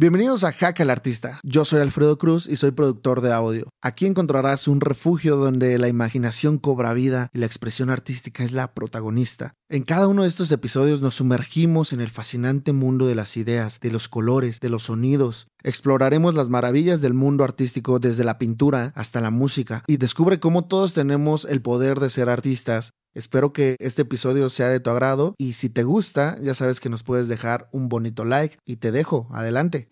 [0.00, 1.40] Bienvenidos a Hack al Artista.
[1.42, 3.68] Yo soy Alfredo Cruz y soy productor de audio.
[3.82, 8.72] Aquí encontrarás un refugio donde la imaginación cobra vida y la expresión artística es la
[8.72, 9.52] protagonista.
[9.72, 13.78] En cada uno de estos episodios nos sumergimos en el fascinante mundo de las ideas,
[13.78, 15.46] de los colores, de los sonidos.
[15.62, 20.64] Exploraremos las maravillas del mundo artístico desde la pintura hasta la música y descubre cómo
[20.64, 25.34] todos tenemos el poder de ser artistas Espero que este episodio sea de tu agrado
[25.36, 28.92] y si te gusta, ya sabes que nos puedes dejar un bonito like y te
[28.92, 29.28] dejo.
[29.32, 29.88] Adelante.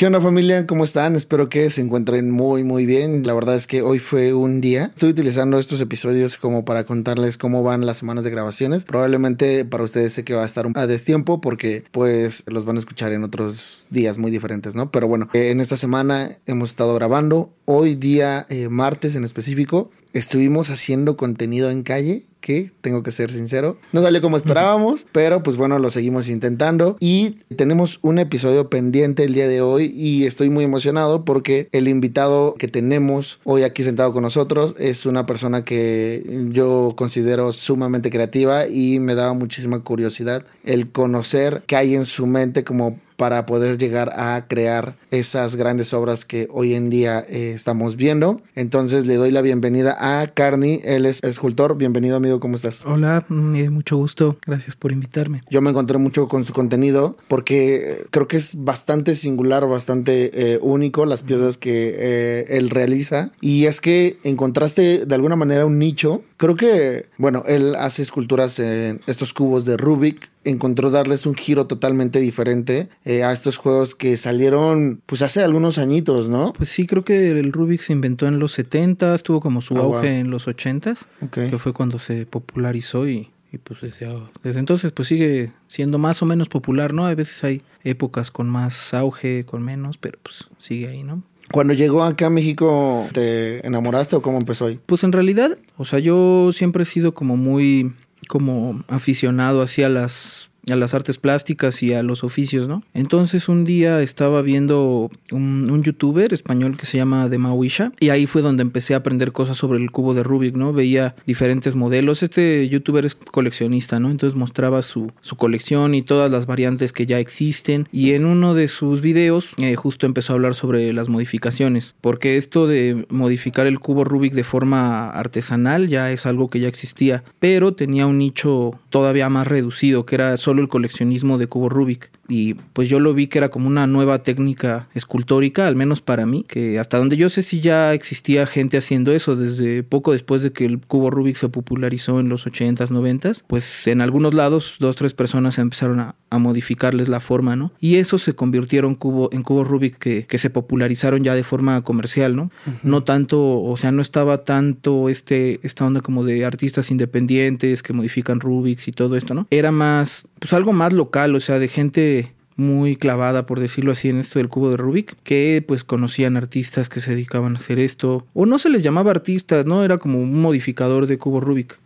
[0.00, 0.66] ¿Qué onda familia?
[0.66, 1.14] ¿Cómo están?
[1.14, 3.26] Espero que se encuentren muy muy bien.
[3.26, 4.86] La verdad es que hoy fue un día.
[4.94, 8.86] Estoy utilizando estos episodios como para contarles cómo van las semanas de grabaciones.
[8.86, 12.78] Probablemente para ustedes sé que va a estar a destiempo porque pues los van a
[12.78, 14.90] escuchar en otros días muy diferentes, ¿no?
[14.90, 17.52] Pero bueno, en esta semana hemos estado grabando.
[17.64, 23.30] Hoy día eh, martes en específico estuvimos haciendo contenido en calle que tengo que ser
[23.30, 28.70] sincero, no salió como esperábamos, pero pues bueno, lo seguimos intentando y tenemos un episodio
[28.70, 33.62] pendiente el día de hoy y estoy muy emocionado porque el invitado que tenemos hoy
[33.62, 39.34] aquí sentado con nosotros es una persona que yo considero sumamente creativa y me daba
[39.34, 44.96] muchísima curiosidad el conocer qué hay en su mente como para poder llegar a crear
[45.10, 48.40] esas grandes obras que hoy en día eh, estamos viendo.
[48.54, 51.76] Entonces le doy la bienvenida a Carney, él es escultor.
[51.76, 52.86] Bienvenido amigo, ¿cómo estás?
[52.86, 55.42] Hola, mm, eh, mucho gusto, gracias por invitarme.
[55.50, 60.58] Yo me encontré mucho con su contenido porque eh, creo que es bastante singular, bastante
[60.62, 63.32] único las piezas que él realiza.
[63.42, 66.22] Y es que encontraste de alguna manera un nicho.
[66.38, 71.66] Creo que, bueno, él hace esculturas en estos cubos de Rubik encontró darles un giro
[71.66, 76.52] totalmente diferente eh, a estos juegos que salieron pues hace algunos añitos, ¿no?
[76.52, 79.80] Pues sí, creo que el Rubik se inventó en los 70, tuvo como su ah,
[79.80, 80.94] auge en los 80,
[81.30, 83.30] que fue cuando se popularizó y,
[83.64, 84.08] pues desde,
[84.42, 87.06] desde, entonces pues sigue siendo más o menos popular, ¿no?
[87.06, 91.22] A veces hay épocas con más auge, con menos, pero pues sigue ahí, ¿no?
[91.52, 94.78] Cuando llegó acá a México, ¿te enamoraste o cómo empezó ahí?
[94.86, 97.92] Pues en realidad, o sea, yo siempre he sido como muy
[98.30, 102.82] como aficionado hacia las a las artes plásticas y a los oficios, ¿no?
[102.94, 108.26] Entonces un día estaba viendo un, youtuber español que se llama The Mawisha y ahí
[108.26, 110.72] fue donde empecé a aprender cosas sobre el cubo de Rubik, ¿no?
[110.72, 112.22] Veía diferentes modelos.
[112.22, 114.10] Este youtuber es coleccionista, ¿no?
[114.10, 118.54] Entonces mostraba su, su colección y todas las variantes que ya existen y en uno
[118.54, 123.66] de sus videos eh, justo empezó a hablar sobre las modificaciones, porque esto de modificar
[123.66, 128.18] el cubo Rubik de forma artesanal ya es algo que ya existía, pero tenía un
[128.18, 133.00] nicho todavía más reducido, que era solo el coleccionismo de cubo Rubik y pues yo
[133.00, 136.98] lo vi que era como una nueva técnica escultórica, al menos para mí, que hasta
[136.98, 140.78] donde yo sé si ya existía gente haciendo eso desde poco después de que el
[140.78, 145.58] cubo Rubik se popularizó en los 80s, 90s, pues en algunos lados dos, tres personas
[145.58, 147.72] empezaron a, modificarles la forma, ¿no?
[147.80, 151.82] Y eso se convirtieron cubo, en cubos Rubik que, que, se popularizaron ya de forma
[151.82, 152.52] comercial, ¿no?
[152.84, 157.92] No tanto, o sea, no estaba tanto este, esta onda como de artistas independientes que
[157.92, 159.48] modifican Rubiks y todo esto, ¿no?
[159.50, 162.19] Era más, pues algo más local, o sea, de gente
[162.60, 166.88] muy clavada, por decirlo así, en esto del cubo de Rubik, que pues conocían artistas
[166.88, 169.84] que se dedicaban a hacer esto, o no se les llamaba artistas, ¿no?
[169.84, 171.78] Era como un modificador de cubo Rubik.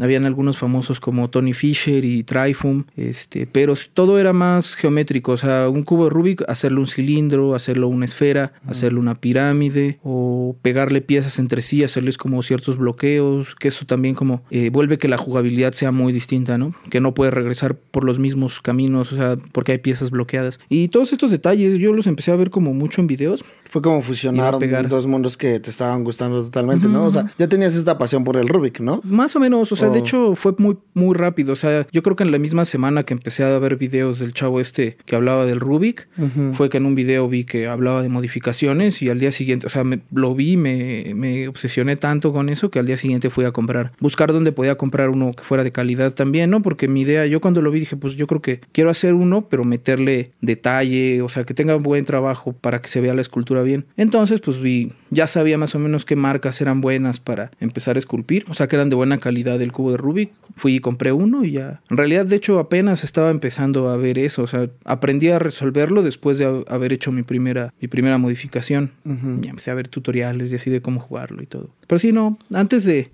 [0.00, 5.36] Habían algunos famosos como Tony Fisher y Tryfum, este, pero todo era más geométrico, o
[5.36, 10.56] sea, un cubo de Rubik, hacerlo un cilindro, hacerlo una esfera, hacerlo una pirámide, o
[10.62, 15.08] pegarle piezas entre sí, hacerles como ciertos bloqueos, que eso también como eh, vuelve que
[15.08, 16.74] la jugabilidad sea muy distinta, ¿no?
[16.90, 20.58] Que no puede regresar por los mismos caminos, o sea, porque hay piezas bloqueadas.
[20.68, 23.44] Y todos estos detalles yo los empecé a ver como mucho en videos.
[23.74, 24.56] Fue como fusionar
[24.88, 27.06] dos mundos que te estaban gustando totalmente, ¿no?
[27.06, 29.00] O sea, ya tenías esta pasión por el Rubik, ¿no?
[29.02, 31.54] Más o menos, o sea, de hecho fue muy, muy rápido.
[31.54, 34.32] O sea, yo creo que en la misma semana que empecé a ver videos del
[34.32, 36.06] chavo este que hablaba del Rubik,
[36.52, 39.70] fue que en un video vi que hablaba de modificaciones y al día siguiente, o
[39.70, 43.44] sea, me, lo vi, me, me obsesioné tanto con eso que al día siguiente fui
[43.44, 46.62] a comprar, buscar dónde podía comprar uno que fuera de calidad también, ¿no?
[46.62, 49.48] Porque mi idea, yo cuando lo vi dije, pues yo creo que quiero hacer uno,
[49.48, 49.98] pero meter
[50.40, 53.86] detalle, o sea, que tenga buen trabajo para que se vea la escultura bien.
[53.96, 57.98] Entonces, pues vi, ya sabía más o menos qué marcas eran buenas para empezar a
[57.98, 60.30] esculpir, o sea, que eran de buena calidad el cubo de Rubik.
[60.56, 61.80] Fui y compré uno y ya.
[61.90, 66.02] En realidad, de hecho, apenas estaba empezando a ver eso, o sea, aprendí a resolverlo
[66.02, 68.92] después de haber hecho mi primera, mi primera modificación.
[69.04, 71.70] Ya empecé a ver tutoriales y así de cómo jugarlo y todo.
[71.86, 73.10] Pero sí, no, antes de...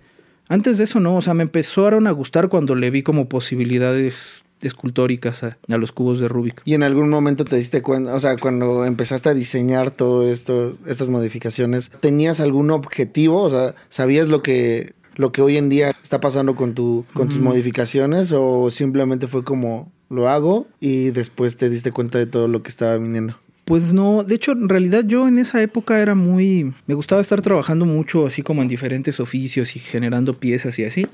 [0.49, 4.43] Antes de eso no, o sea, me empezaron a gustar cuando le vi como posibilidades
[4.63, 6.63] escultóricas a, a, los cubos de Rubik.
[6.65, 10.77] Y en algún momento te diste cuenta, o sea, cuando empezaste a diseñar todo esto,
[10.87, 13.43] estas modificaciones, ¿tenías algún objetivo?
[13.43, 17.29] O sea, ¿sabías lo que lo que hoy en día está pasando con tu con
[17.29, 22.49] tus modificaciones o simplemente fue como lo hago y después te diste cuenta de todo
[22.49, 23.37] lo que estaba viniendo.
[23.71, 27.41] Pues no, de hecho en realidad yo en esa época era muy, me gustaba estar
[27.41, 31.07] trabajando mucho así como en diferentes oficios y generando piezas y así,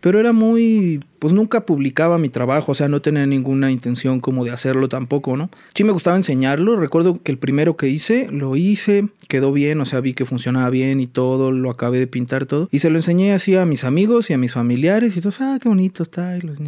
[0.00, 4.44] pero era muy, pues nunca publicaba mi trabajo, o sea, no tenía ninguna intención como
[4.44, 5.48] de hacerlo tampoco, ¿no?
[5.76, 9.86] Sí me gustaba enseñarlo, recuerdo que el primero que hice, lo hice, quedó bien, o
[9.86, 12.98] sea, vi que funcionaba bien y todo, lo acabé de pintar todo, y se lo
[12.98, 16.36] enseñé así a mis amigos y a mis familiares y todos, ah, qué bonito está,
[16.36, 16.58] y, los,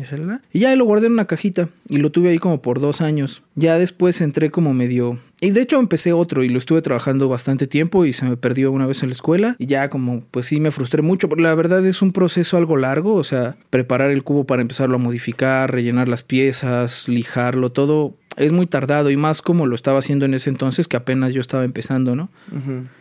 [0.52, 3.42] y ya lo guardé en una cajita y lo tuve ahí como por dos años.
[3.56, 5.07] Ya después entré como medio
[5.40, 8.72] y de hecho empecé otro y lo estuve trabajando bastante tiempo y se me perdió
[8.72, 11.84] una vez en la escuela y ya como pues sí me frustré mucho, la verdad
[11.86, 16.08] es un proceso algo largo, o sea, preparar el cubo para empezarlo a modificar, rellenar
[16.08, 20.48] las piezas, lijarlo, todo es muy tardado y más como lo estaba haciendo en ese
[20.48, 22.30] entonces que apenas yo estaba empezando, ¿no?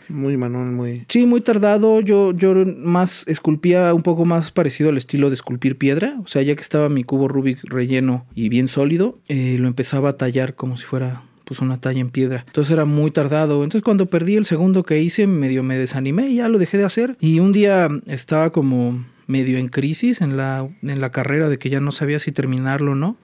[0.10, 1.06] Muy manual, muy...
[1.10, 2.02] Sí, muy tardado.
[2.02, 6.16] Yo, yo más esculpía un poco más parecido al estilo de esculpir piedra.
[6.24, 10.10] O sea, ya que estaba mi cubo Rubik relleno y bien sólido, eh, lo empezaba
[10.10, 12.44] a tallar como si fuera pues una talla en piedra.
[12.46, 13.64] Entonces era muy tardado.
[13.64, 16.84] Entonces cuando perdí el segundo que hice, medio me desanimé y ya lo dejé de
[16.84, 17.16] hacer.
[17.22, 21.70] Y un día estaba como medio en crisis en la, en la carrera de que
[21.70, 23.18] ya no sabía si terminarlo o no.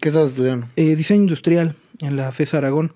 [0.00, 0.66] ¿Qué estabas estudiando?
[0.74, 2.94] Eh, diseño industrial en la FES Aragón.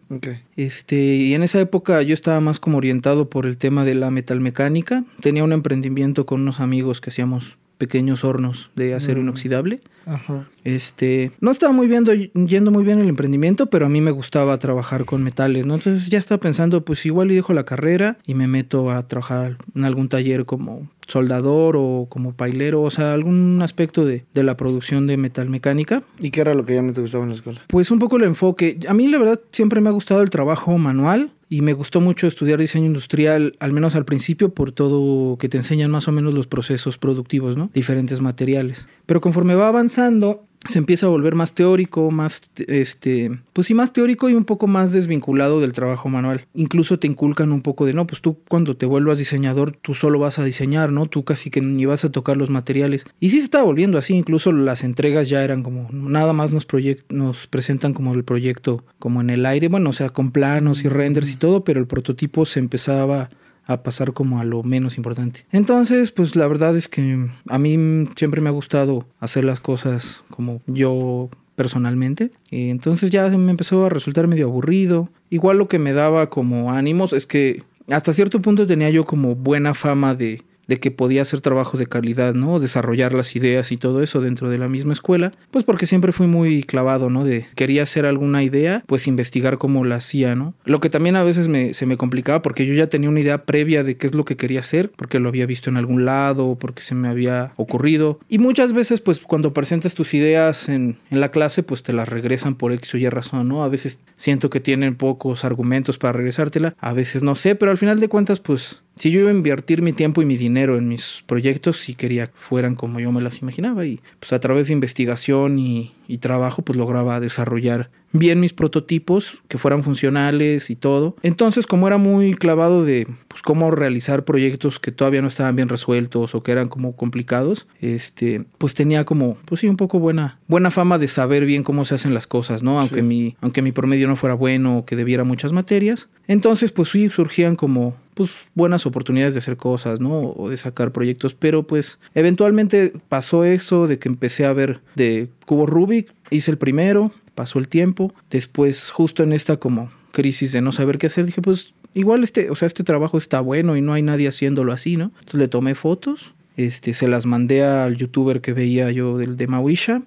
[0.57, 4.11] Este, y en esa época yo estaba más como orientado por el tema de la
[4.11, 5.05] metalmecánica.
[5.21, 9.25] Tenía un emprendimiento con unos amigos que hacíamos pequeños hornos de acero mm.
[9.25, 9.81] inoxidable.
[10.07, 10.49] Ajá.
[10.63, 14.57] Este, no estaba muy viendo, yendo muy bien el emprendimiento, pero a mí me gustaba
[14.59, 15.75] trabajar con metales, ¿no?
[15.75, 19.59] Entonces ya estaba pensando, pues igual y dejo la carrera y me meto a trabajar
[19.75, 24.57] en algún taller como soldador o como pailero, o sea, algún aspecto de, de la
[24.57, 26.03] producción de metal mecánica.
[26.19, 27.61] ¿Y qué era lo que ya no te gustaba en la escuela?
[27.69, 28.79] Pues un poco el enfoque.
[28.89, 32.27] A mí la verdad siempre me ha gustado el trabajo manual y me gustó mucho
[32.27, 36.35] estudiar diseño industrial, al menos al principio, por todo que te enseñan más o menos
[36.35, 37.71] los procesos productivos, ¿no?
[37.73, 38.89] Diferentes materiales.
[39.07, 43.93] Pero conforme va avanzando, se empieza a volver más teórico, más, este, pues sí, más
[43.93, 46.47] teórico y un poco más desvinculado del trabajo manual.
[46.55, 50.19] Incluso te inculcan un poco de, no, pues tú cuando te vuelvas diseñador, tú solo
[50.19, 51.07] vas a diseñar, ¿no?
[51.07, 53.07] Tú casi que ni vas a tocar los materiales.
[53.21, 56.67] Y sí se estaba volviendo así, incluso las entregas ya eran como, nada más nos,
[57.09, 60.89] nos presentan como el proyecto como en el aire, bueno, o sea, con planos y
[60.89, 63.29] renders y todo, pero el prototipo se empezaba
[63.67, 65.45] a pasar como a lo menos importante.
[65.53, 70.23] Entonces, pues la verdad es que a mí siempre me ha gustado hacer las cosas
[70.31, 72.31] como yo personalmente.
[72.51, 75.11] Y entonces ya me empezó a resultar medio aburrido.
[75.31, 79.35] Igual lo que me daba como ánimos es que hasta cierto punto tenía yo como
[79.35, 82.61] buena fama de de que podía hacer trabajo de calidad, ¿no?
[82.61, 86.27] Desarrollar las ideas y todo eso dentro de la misma escuela, pues porque siempre fui
[86.27, 87.25] muy clavado, ¿no?
[87.25, 90.55] De quería hacer alguna idea, pues investigar cómo la hacía, ¿no?
[90.65, 93.45] Lo que también a veces me, se me complicaba porque yo ya tenía una idea
[93.45, 96.57] previa de qué es lo que quería hacer, porque lo había visto en algún lado,
[96.59, 98.19] porque se me había ocurrido.
[98.29, 102.09] Y muchas veces, pues cuando presentas tus ideas en, en la clase, pues te las
[102.09, 103.65] regresan por X o Y razón, ¿no?
[103.65, 107.79] A veces siento que tienen pocos argumentos para regresártela, a veces no sé, pero al
[107.79, 110.89] final de cuentas, pues si yo iba a invertir mi tiempo y mi dinero en
[110.89, 114.69] mis proyectos, si quería que fueran como yo me las imaginaba y pues a través
[114.69, 120.77] de investigación y, y trabajo pues lograba desarrollar bien mis prototipos, que fueran funcionales y
[120.77, 121.17] todo.
[121.23, 125.69] Entonces, como era muy clavado de pues, cómo realizar proyectos que todavía no estaban bien
[125.69, 130.39] resueltos o que eran como complicados, este, pues tenía como, pues sí, un poco buena,
[130.49, 132.81] buena fama de saber bien cómo se hacen las cosas, ¿no?
[132.81, 136.09] Aunque mi, aunque mi promedio no fuera bueno o que debiera muchas materias.
[136.27, 140.31] Entonces, pues sí, surgían como pues buenas oportunidades de hacer cosas, ¿no?
[140.31, 145.29] O de sacar proyectos, pero pues eventualmente pasó eso de que empecé a ver de
[145.45, 150.63] cubo Rubik, hice el primero, pasó el tiempo, después justo en esta como crisis de
[150.63, 153.83] no saber qué hacer, dije pues igual este, o sea, este trabajo está bueno y
[153.83, 155.13] no hay nadie haciéndolo así, ¿no?
[155.21, 159.47] Entonces le tomé fotos, este, se las mandé al youtuber que veía yo del de
[159.47, 160.03] Mawisha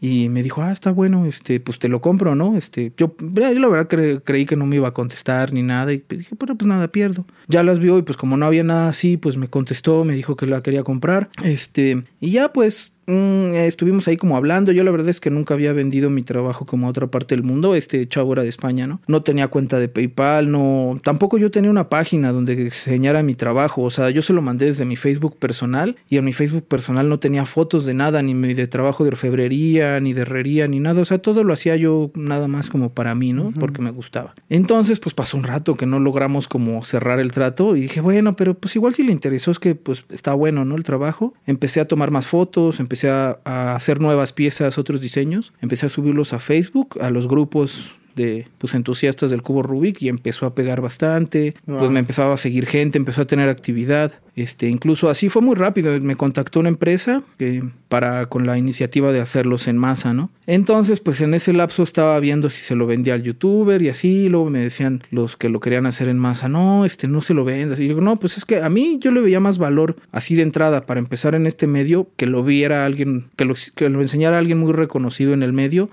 [0.00, 2.56] y me dijo, ah, está bueno, este, pues te lo compro, ¿no?
[2.56, 6.04] Este, yo, yo la verdad creí que no me iba a contestar ni nada y
[6.08, 7.24] dije, pero pues nada, pierdo.
[7.48, 10.36] Ya las vio y pues como no había nada así, pues me contestó, me dijo
[10.36, 14.72] que la quería comprar, este, y ya pues Mm, estuvimos ahí como hablando.
[14.72, 17.44] Yo la verdad es que nunca había vendido mi trabajo como a otra parte del
[17.44, 17.74] mundo.
[17.74, 19.00] Este chavo era de España, ¿no?
[19.06, 20.98] No tenía cuenta de PayPal, no.
[21.02, 23.82] Tampoco yo tenía una página donde enseñara mi trabajo.
[23.82, 27.08] O sea, yo se lo mandé desde mi Facebook personal y en mi Facebook personal
[27.08, 31.02] no tenía fotos de nada, ni de trabajo de orfebrería, ni de herrería, ni nada.
[31.02, 33.52] O sea, todo lo hacía yo nada más como para mí, ¿no?
[33.58, 34.34] Porque me gustaba.
[34.48, 38.36] Entonces, pues pasó un rato que no logramos como cerrar el trato y dije, bueno,
[38.36, 40.76] pero pues igual si le interesó es que pues está bueno, ¿no?
[40.76, 41.34] El trabajo.
[41.46, 45.88] Empecé a tomar más fotos, empecé empecé a, hacer nuevas piezas, otros diseños, empecé a
[45.88, 50.54] subirlos a Facebook, a los grupos de pues entusiastas del cubo Rubik y empezó a
[50.54, 54.12] pegar bastante, pues me empezaba a seguir gente, empezó a tener actividad.
[54.36, 55.98] Este, incluso así fue muy rápido.
[56.00, 60.30] Me contactó una empresa que, para con la iniciativa de hacerlos en masa, ¿no?
[60.46, 64.28] Entonces, pues en ese lapso estaba viendo si se lo vendía al youtuber y así.
[64.28, 67.44] Luego me decían los que lo querían hacer en masa, no, este, no se lo
[67.44, 67.78] vendas.
[67.78, 70.42] Y yo, no, pues es que a mí yo le veía más valor así de
[70.42, 74.38] entrada para empezar en este medio que lo viera alguien, que lo, que lo enseñara
[74.38, 75.90] alguien muy reconocido en el medio,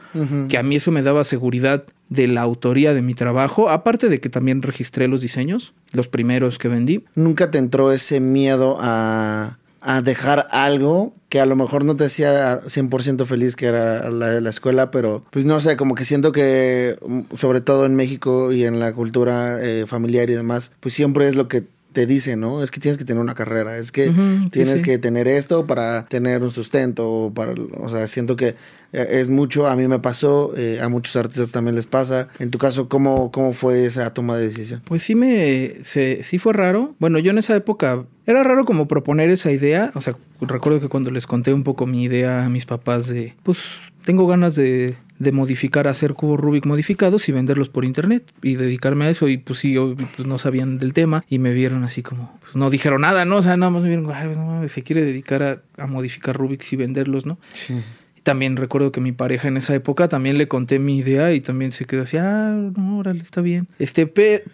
[0.49, 4.19] que a mí eso me daba seguridad de la autoría de mi trabajo, aparte de
[4.19, 7.05] que también registré los diseños, los primeros que vendí.
[7.15, 12.03] ¿Nunca te entró ese miedo a, a dejar algo que a lo mejor no te
[12.03, 16.03] hacía 100% feliz, que era la de la escuela, pero pues no sé, como que
[16.03, 20.73] siento que mm, sobre todo en México y en la cultura eh, familiar y demás,
[20.81, 22.63] pues siempre es lo que te dice, ¿no?
[22.63, 24.11] Es que tienes que tener una carrera, es que
[24.51, 28.55] tienes que tener esto para tener un sustento, para, o sea, siento que
[28.93, 32.29] eh, es mucho, a mí me pasó, eh, a muchos artistas también les pasa.
[32.39, 34.81] En tu caso, ¿cómo, cómo fue esa toma de decisión?
[34.85, 36.95] Pues sí me, sí fue raro.
[36.99, 40.87] Bueno, yo en esa época era raro como proponer esa idea, o sea, recuerdo que
[40.87, 43.57] cuando les conté un poco mi idea a mis papás de, pues
[44.05, 49.05] tengo ganas de de modificar, hacer cubos Rubik modificados y venderlos por internet y dedicarme
[49.05, 49.27] a eso.
[49.27, 49.75] Y pues sí,
[50.15, 53.37] pues no sabían del tema y me vieron así como, pues no dijeron nada, ¿no?
[53.37, 56.75] O sea, nada más me vieron, Ay, se quiere dedicar a, a modificar Rubiks y
[56.75, 57.37] venderlos, ¿no?
[57.53, 57.75] Sí.
[58.23, 61.71] También recuerdo que mi pareja en esa época también le conté mi idea y también
[61.71, 63.67] se quedó así, ah, no, órale, está bien.
[63.79, 64.05] Este,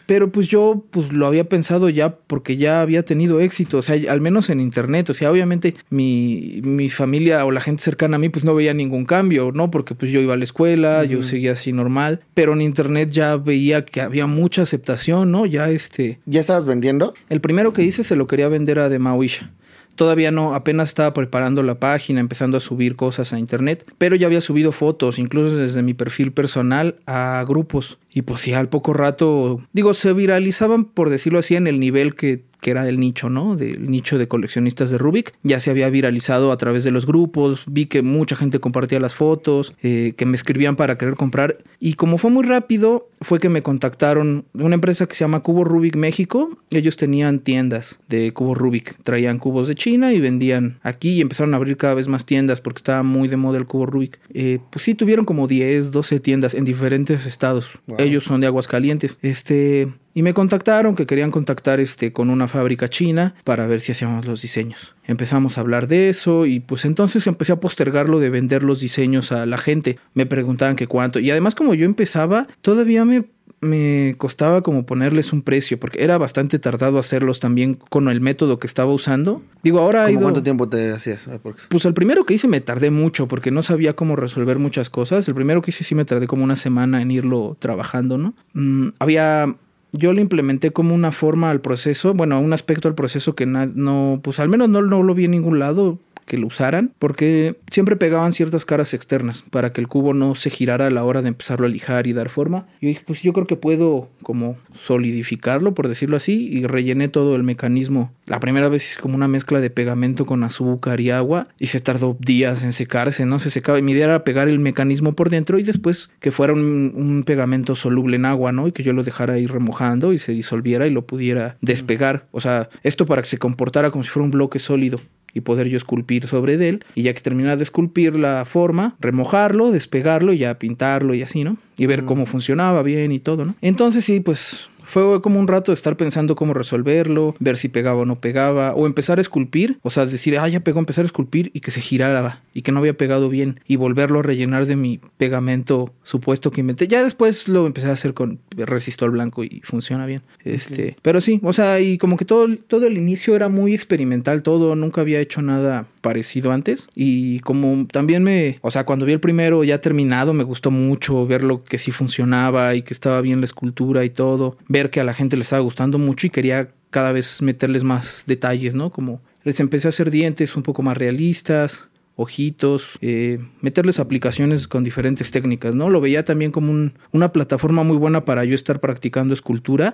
[0.06, 4.12] pero pues yo pues lo había pensado ya porque ya había tenido éxito, o sea,
[4.12, 8.20] al menos en internet, o sea, obviamente mi, mi familia o la gente cercana a
[8.20, 9.70] mí pues no veía ningún cambio, ¿no?
[9.70, 13.36] Porque pues yo iba a la escuela, yo seguía así normal, pero en internet ya
[13.38, 15.46] veía que había mucha aceptación, ¿no?
[15.46, 16.20] Ya este...
[16.26, 17.14] ¿Ya estabas vendiendo?
[17.30, 19.52] El primero que hice se lo quería vender a The Maoisha.
[19.98, 24.28] Todavía no, apenas estaba preparando la página, empezando a subir cosas a internet, pero ya
[24.28, 27.98] había subido fotos, incluso desde mi perfil personal, a grupos.
[28.14, 32.16] Y pues ya al poco rato, digo, se viralizaban, por decirlo así, en el nivel
[32.16, 33.56] que que era del nicho, ¿no?
[33.56, 35.34] Del nicho de coleccionistas de Rubik.
[35.44, 39.16] Ya se había viralizado a través de los grupos, vi que mucha gente compartía las
[39.16, 41.58] fotos, eh, que me escribían para querer comprar.
[41.80, 45.64] Y como fue muy rápido, fue que me contactaron una empresa que se llama Cubo
[45.64, 46.50] Rubik México.
[46.70, 51.54] Ellos tenían tiendas de cubo Rubik, traían cubos de China y vendían aquí y empezaron
[51.54, 54.20] a abrir cada vez más tiendas porque estaba muy de moda el cubo Rubik.
[54.34, 57.70] Eh, pues sí, tuvieron como 10, 12 tiendas en diferentes estados.
[57.98, 59.20] Ellos son de Aguascalientes.
[59.22, 63.92] Este, y me contactaron que querían contactar este, con una fábrica china para ver si
[63.92, 64.96] hacíamos los diseños.
[65.06, 69.32] Empezamos a hablar de eso y pues entonces empecé a postergarlo de vender los diseños
[69.32, 70.00] a la gente.
[70.16, 71.20] Me preguntaban que cuánto.
[71.20, 73.17] Y además como yo empezaba, todavía me
[73.60, 78.60] me costaba como ponerles un precio, porque era bastante tardado hacerlos también con el método
[78.60, 79.42] que estaba usando.
[79.64, 80.22] Digo, ahora ido...
[80.22, 81.30] ¿Cuánto tiempo te hacías?
[81.70, 85.28] Pues el primero que hice me tardé mucho, porque no sabía cómo resolver muchas cosas.
[85.28, 88.36] El primero que hice sí me tardé como una semana en irlo trabajando, ¿no?
[88.54, 89.56] Mm, había
[89.94, 94.20] yo le implementé como una forma al proceso, bueno, un aspecto al proceso que no,
[94.22, 97.96] pues al menos no, no lo vi en ningún lado que lo usaran, porque siempre
[97.96, 101.30] pegaban ciertas caras externas para que el cubo no se girara a la hora de
[101.30, 102.68] empezarlo a lijar y dar forma.
[102.82, 107.36] Yo dije, pues yo creo que puedo como solidificarlo, por decirlo así, y rellené todo
[107.36, 108.12] el mecanismo.
[108.26, 111.80] La primera vez hice como una mezcla de pegamento con azúcar y agua y se
[111.80, 113.80] tardó días en secarse, no se secaba.
[113.82, 117.74] Mi idea era pegar el mecanismo por dentro y después que fuera un, un pegamento
[117.74, 118.68] soluble en agua, ¿no?
[118.68, 122.28] Y que yo lo dejara ahí remojando y se disolviera y lo pudiera despegar.
[122.32, 125.00] O sea, esto para que se comportara como si fuera un bloque sólido
[125.34, 126.84] y poder yo esculpir sobre él.
[126.96, 131.44] Y ya que terminar de esculpir la forma, remojarlo, despegarlo y ya pintarlo y así,
[131.44, 131.58] ¿no?
[131.78, 133.56] Y ver cómo funcionaba bien y todo, ¿no?
[133.62, 138.02] Entonces sí, pues fue como un rato de estar pensando cómo resolverlo, ver si pegaba
[138.02, 141.08] o no pegaba, o empezar a esculpir, o sea, decir, ah, ya pegó, empezar a
[141.08, 144.66] esculpir y que se girara y que no había pegado bien, y volverlo a rellenar
[144.66, 146.88] de mi pegamento supuesto que inventé.
[146.88, 150.22] Ya después lo empecé a hacer con resistol blanco y funciona bien.
[150.44, 154.42] Este, pero sí, o sea, y como que todo, todo el inicio era muy experimental,
[154.42, 156.88] todo, nunca había hecho nada parecido antes.
[156.96, 161.28] Y como también me, o sea, cuando vi el primero ya terminado, me gustó mucho
[161.28, 165.04] verlo que sí funcionaba y que estaba bien la escultura y todo ver que a
[165.04, 168.90] la gente le estaba gustando mucho y quería cada vez meterles más detalles, ¿no?
[168.90, 174.86] Como les empecé a hacer dientes un poco más realistas, ojitos, eh, meterles aplicaciones con
[174.86, 175.90] diferentes técnicas, ¿no?
[175.90, 179.94] Lo veía también como una plataforma muy buena para yo estar practicando escultura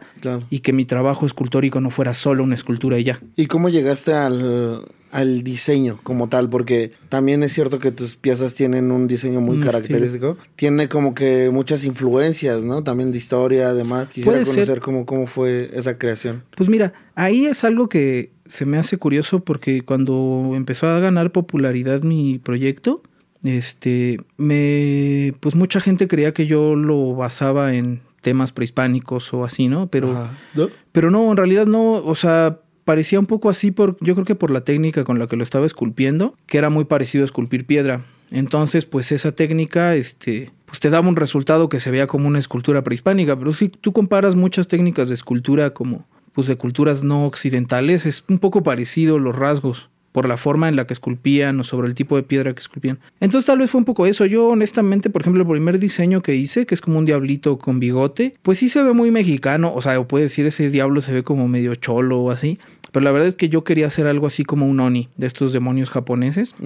[0.52, 3.20] y que mi trabajo escultórico no fuera solo una escultura y ya.
[3.36, 8.56] ¿Y cómo llegaste al, al diseño como tal, porque también es cierto que tus piezas
[8.56, 10.40] tienen un diseño muy característico.
[10.56, 12.84] Tiene como que muchas influencias, ¿no?
[12.84, 14.08] También de historia, además.
[14.08, 16.44] Quisiera conocer cómo, cómo fue esa creación.
[16.58, 21.32] Pues mira, ahí es algo que se me hace curioso porque cuando empezó a ganar
[21.32, 23.04] popularidad mi proyecto,
[23.44, 29.68] este, me, pues mucha gente creía que yo lo basaba en temas prehispánicos o así,
[29.68, 29.86] ¿no?
[29.88, 30.70] Pero, ¿no?
[30.92, 34.36] pero no, en realidad no, o sea, parecía un poco así por, yo creo que
[34.36, 37.66] por la técnica con la que lo estaba esculpiendo, que era muy parecido a esculpir
[37.66, 38.02] piedra.
[38.32, 42.40] Entonces, pues esa técnica, este, pues te daba un resultado que se veía como una
[42.40, 47.26] escultura prehispánica, pero si tú comparas muchas técnicas de escultura como, pues de culturas no
[47.26, 51.66] occidentales, es un poco parecido los rasgos por la forma en la que esculpían o
[51.66, 53.00] sobre el tipo de piedra que esculpían.
[53.20, 54.26] Entonces tal vez fue un poco eso.
[54.26, 57.80] Yo honestamente, por ejemplo, el primer diseño que hice, que es como un diablito con
[57.80, 61.12] bigote, pues sí se ve muy mexicano, o sea, o puede decir ese diablo se
[61.12, 62.60] ve como medio cholo o así.
[62.94, 65.52] Pero la verdad es que yo quería hacer algo así como un Oni, de estos
[65.52, 66.54] demonios japoneses.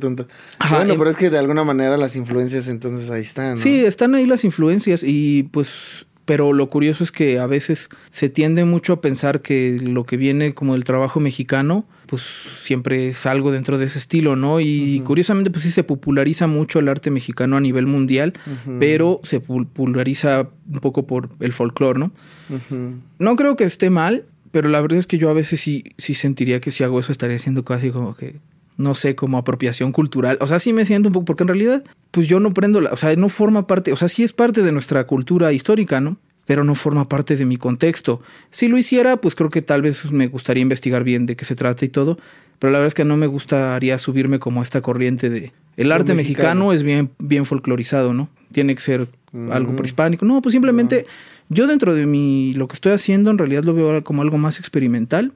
[0.00, 0.28] Tonto.
[0.70, 3.56] bueno, pero es que de alguna manera las influencias entonces ahí están.
[3.56, 3.60] ¿no?
[3.60, 8.28] Sí, están ahí las influencias y pues pero lo curioso es que a veces se
[8.28, 12.22] tiende mucho a pensar que lo que viene como del trabajo mexicano, pues
[12.62, 14.60] siempre es algo dentro de ese estilo, ¿no?
[14.60, 18.34] Y curiosamente, pues sí se populariza mucho el arte mexicano a nivel mundial,
[18.78, 22.12] pero se populariza un poco por el folclore, ¿no?
[23.18, 26.14] No creo que esté mal, pero la verdad es que yo a veces sí, sí
[26.14, 28.36] sentiría que si hago eso estaría siendo casi como que
[28.80, 30.38] no sé, como apropiación cultural.
[30.40, 32.90] O sea, sí me siento un poco, porque en realidad, pues yo no prendo, la,
[32.90, 36.16] o sea, no forma parte, o sea, sí es parte de nuestra cultura histórica, ¿no?
[36.46, 38.22] Pero no forma parte de mi contexto.
[38.50, 41.54] Si lo hiciera, pues creo que tal vez me gustaría investigar bien de qué se
[41.54, 42.18] trata y todo,
[42.58, 45.52] pero la verdad es que no me gustaría subirme como a esta corriente de...
[45.76, 46.72] El arte mexicano.
[46.72, 48.28] es bien, bien folclorizado, ¿no?
[48.50, 49.08] Tiene que ser
[49.50, 50.24] algo prehispánico.
[50.24, 51.06] No, pues simplemente
[51.48, 54.58] yo dentro de mi, lo que estoy haciendo en realidad lo veo como algo más
[54.58, 55.32] experimental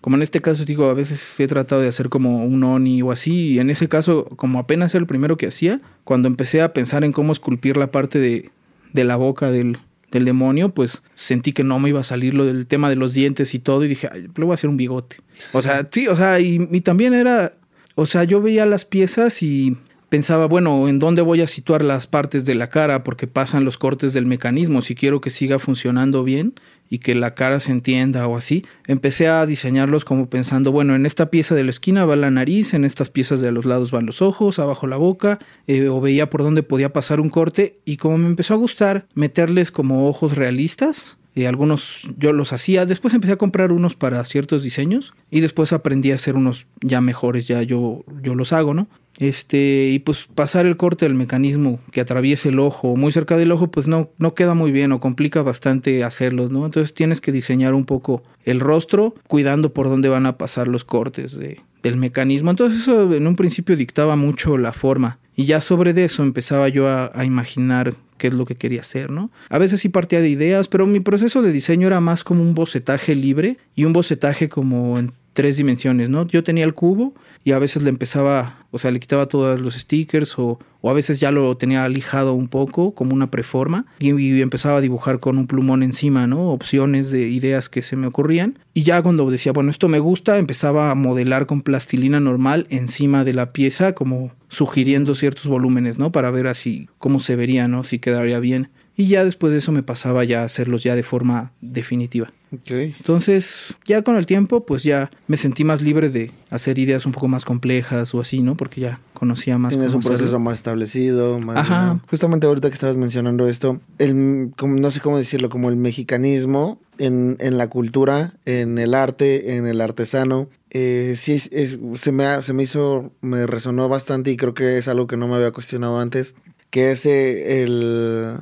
[0.00, 3.12] como en este caso, digo, a veces he tratado de hacer como un oni o
[3.12, 6.72] así, y en ese caso, como apenas era el primero que hacía, cuando empecé a
[6.72, 8.50] pensar en cómo esculpir la parte de,
[8.92, 9.76] de la boca del,
[10.10, 13.12] del, demonio, pues sentí que no me iba a salir lo del tema de los
[13.12, 15.16] dientes y todo, y dije, Ay, le voy a hacer un bigote.
[15.52, 17.52] O sea, sí, o sea, y, y también era,
[17.94, 19.76] o sea, yo veía las piezas y
[20.08, 23.04] pensaba, bueno, ¿en dónde voy a situar las partes de la cara?
[23.04, 26.54] Porque pasan los cortes del mecanismo, si quiero que siga funcionando bien
[26.90, 31.06] y que la cara se entienda o así, empecé a diseñarlos como pensando, bueno, en
[31.06, 34.06] esta pieza de la esquina va la nariz, en estas piezas de los lados van
[34.06, 37.96] los ojos, abajo la boca, eh, o veía por dónde podía pasar un corte y
[37.96, 43.14] como me empezó a gustar meterles como ojos realistas, y algunos yo los hacía, después
[43.14, 47.46] empecé a comprar unos para ciertos diseños y después aprendí a hacer unos ya mejores,
[47.46, 48.88] ya yo, yo los hago, ¿no?
[49.20, 53.52] Este, y pues pasar el corte del mecanismo que atraviese el ojo muy cerca del
[53.52, 56.64] ojo, pues no, no queda muy bien o complica bastante hacerlo, ¿no?
[56.64, 60.84] Entonces tienes que diseñar un poco el rostro, cuidando por dónde van a pasar los
[60.84, 62.50] cortes de, del mecanismo.
[62.50, 65.18] Entonces eso en un principio dictaba mucho la forma.
[65.36, 69.30] Y ya sobre eso empezaba yo a, imaginar qué es lo que quería hacer, ¿no?
[69.48, 72.54] A veces sí partía de ideas, pero mi proceso de diseño era más como un
[72.54, 74.98] bocetaje libre y un bocetaje como
[75.32, 76.26] tres dimensiones, ¿no?
[76.26, 77.14] Yo tenía el cubo
[77.44, 80.92] y a veces le empezaba, o sea, le quitaba todos los stickers o, o a
[80.92, 85.20] veces ya lo tenía lijado un poco como una preforma y, y, empezaba a dibujar
[85.20, 86.50] con un plumón encima, ¿no?
[86.50, 90.38] Opciones de ideas que se me ocurrían y ya cuando decía, bueno, esto me gusta,
[90.38, 96.12] empezaba a modelar con plastilina normal encima de la pieza como sugiriendo ciertos volúmenes, ¿no?
[96.12, 97.84] Para ver así cómo se vería, ¿no?
[97.84, 98.68] Si quedaría bien.
[99.00, 102.30] Y ya después de eso me pasaba ya a hacerlos ya de forma definitiva.
[102.52, 102.94] Okay.
[102.98, 107.12] Entonces, ya con el tiempo, pues ya me sentí más libre de hacer ideas un
[107.12, 108.58] poco más complejas o así, ¿no?
[108.58, 109.72] Porque ya conocía más.
[109.72, 111.56] Tienes un proceso más establecido, más.
[111.56, 111.98] Ajá.
[112.10, 116.78] Justamente ahorita que estabas mencionando esto, el, como, no sé cómo decirlo, como el mexicanismo
[116.98, 122.12] en, en la cultura, en el arte, en el artesano, eh, sí, es, es, se,
[122.12, 125.26] me ha, se me hizo, me resonó bastante y creo que es algo que no
[125.26, 126.34] me había cuestionado antes,
[126.68, 128.36] que es el,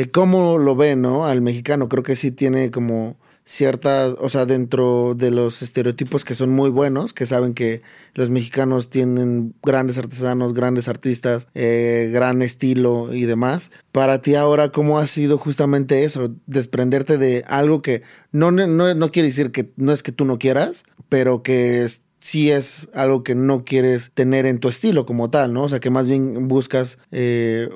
[0.00, 1.26] el cómo lo ve, ¿no?
[1.26, 6.34] Al mexicano, creo que sí tiene como ciertas, o sea, dentro de los estereotipos que
[6.34, 7.82] son muy buenos, que saben que
[8.14, 13.72] los mexicanos tienen grandes artesanos, grandes artistas, eh, gran estilo y demás.
[13.92, 16.34] Para ti ahora, ¿cómo ha sido justamente eso?
[16.46, 20.38] Desprenderte de algo que no, no, no quiere decir que no es que tú no
[20.38, 21.86] quieras, pero que
[22.20, 25.64] sí es algo que no quieres tener en tu estilo como tal, ¿no?
[25.64, 27.68] O sea, que más bien buscas, eh,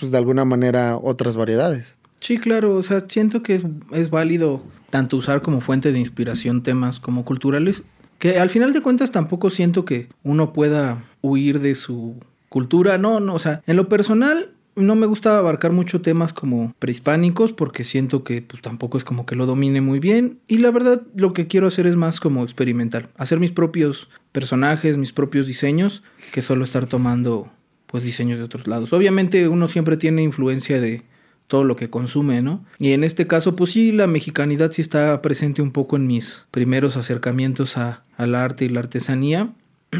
[0.00, 1.96] pues de alguna manera, otras variedades.
[2.20, 6.62] Sí, claro, o sea, siento que es, es válido tanto usar como fuente de inspiración
[6.62, 7.84] temas como culturales,
[8.18, 12.16] que al final de cuentas tampoco siento que uno pueda huir de su
[12.48, 16.74] cultura, no, no, o sea, en lo personal no me gusta abarcar mucho temas como
[16.78, 20.70] prehispánicos porque siento que pues, tampoco es como que lo domine muy bien y la
[20.70, 25.46] verdad lo que quiero hacer es más como experimental, hacer mis propios personajes, mis propios
[25.46, 27.50] diseños, que solo estar tomando
[27.90, 28.92] pues diseños de otros lados.
[28.92, 31.02] Obviamente uno siempre tiene influencia de
[31.50, 32.64] todo lo que consume, ¿no?
[32.78, 36.46] Y en este caso, pues sí, la mexicanidad sí está presente un poco en mis
[36.52, 39.50] primeros acercamientos a, al arte y la artesanía.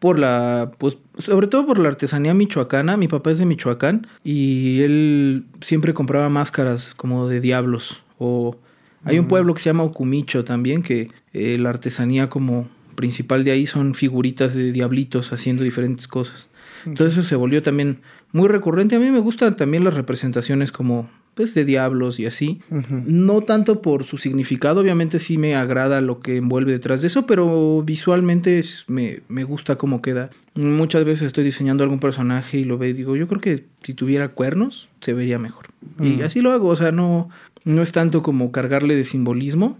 [0.00, 2.96] Por la, pues, sobre todo por la artesanía michoacana.
[2.96, 8.56] Mi papá es de Michoacán y él siempre compraba máscaras como de diablos o
[9.02, 13.50] Hay un pueblo que se llama Ocumicho también, que eh, la artesanía como principal de
[13.50, 16.48] ahí son figuritas de diablitos haciendo diferentes cosas.
[16.86, 17.98] Entonces eso se volvió también
[18.32, 18.96] muy recurrente.
[18.96, 22.60] A mí me gustan también las representaciones como pues de diablos y así.
[23.06, 27.26] No tanto por su significado, obviamente sí me agrada lo que envuelve detrás de eso,
[27.26, 30.30] pero visualmente me, me, gusta cómo queda.
[30.56, 33.94] Muchas veces estoy diseñando algún personaje y lo veo y digo, yo creo que si
[33.94, 35.66] tuviera cuernos se vería mejor.
[36.00, 37.28] Y así lo hago, o sea, no,
[37.62, 39.78] no es tanto como cargarle de simbolismo.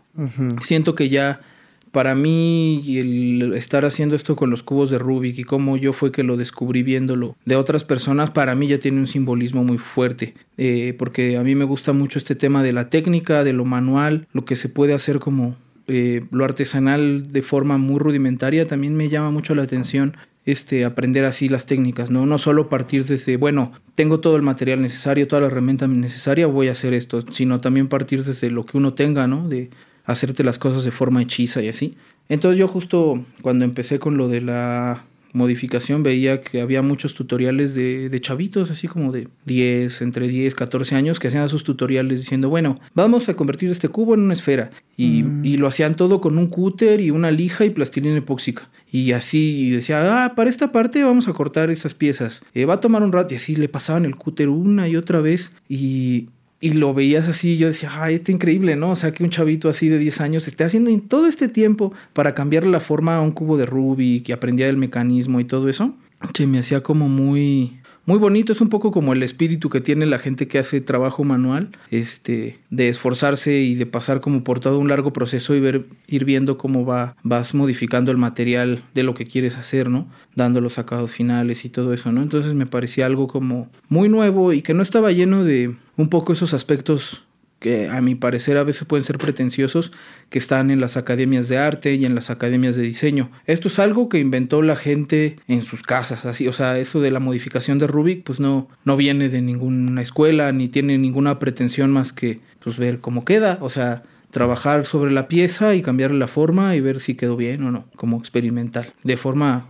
[0.63, 1.41] Siento que ya
[1.91, 6.13] para mí el estar haciendo esto con los cubos de Rubik y cómo yo fue
[6.13, 10.35] que lo descubrí viéndolo de otras personas, para mí ya tiene un simbolismo muy fuerte,
[10.57, 14.27] eh, porque a mí me gusta mucho este tema de la técnica, de lo manual,
[14.33, 19.09] lo que se puede hacer como eh, lo artesanal de forma muy rudimentaria, también me
[19.09, 22.25] llama mucho la atención este, aprender así las técnicas, ¿no?
[22.25, 26.69] No solo partir desde, bueno, tengo todo el material necesario, toda la herramienta necesaria, voy
[26.69, 29.47] a hacer esto, sino también partir desde lo que uno tenga, ¿no?
[29.47, 29.69] De,
[30.09, 31.95] hacerte las cosas de forma hechiza y así.
[32.29, 37.75] Entonces yo justo cuando empecé con lo de la modificación veía que había muchos tutoriales
[37.75, 42.21] de, de, chavitos, así como de 10, entre 10, 14 años, que hacían sus tutoriales
[42.21, 44.71] diciendo, bueno, vamos a convertir este cubo en una esfera.
[44.97, 45.45] Y, mm.
[45.45, 48.71] y lo hacían todo con un cúter y una lija y plastilina epóxica.
[48.91, 52.43] Y así decía, ah, para esta parte vamos a cortar estas piezas.
[52.55, 53.35] Eh, va a tomar un rato.
[53.35, 55.53] Y así le pasaban el cúter una y otra vez.
[55.69, 56.29] Y,
[56.61, 58.91] y lo veías así, yo decía, ay, está increíble, ¿no?
[58.91, 62.35] O sea, que un chavito así de 10 años esté haciendo todo este tiempo para
[62.35, 65.95] cambiar la forma a un cubo de Rubik y aprendía el mecanismo y todo eso.
[66.35, 70.07] Se me hacía como muy, muy bonito, es un poco como el espíritu que tiene
[70.07, 74.79] la gente que hace trabajo manual, este, de esforzarse y de pasar como por todo
[74.79, 79.13] un largo proceso y ver, ir viendo cómo va, vas modificando el material de lo
[79.13, 80.09] que quieres hacer, ¿no?
[80.35, 82.23] Dando los sacados finales y todo eso, ¿no?
[82.23, 86.33] Entonces me parecía algo como muy nuevo y que no estaba lleno de un poco
[86.33, 87.28] esos aspectos
[87.59, 89.93] que a mi parecer a veces pueden ser pretenciosos,
[90.31, 93.31] que están en las academias de arte y en las academias de diseño.
[93.47, 97.11] Esto es algo que inventó la gente en sus casas, así, o sea, eso de
[97.11, 101.91] la modificación de Rubik, pues no, no viene de ninguna escuela, ni tiene ninguna pretensión
[101.91, 106.29] más que pues ver cómo queda, o sea, trabajar sobre la pieza y cambiarle la
[106.29, 109.67] forma y ver si quedó bien o no, como experimental, de forma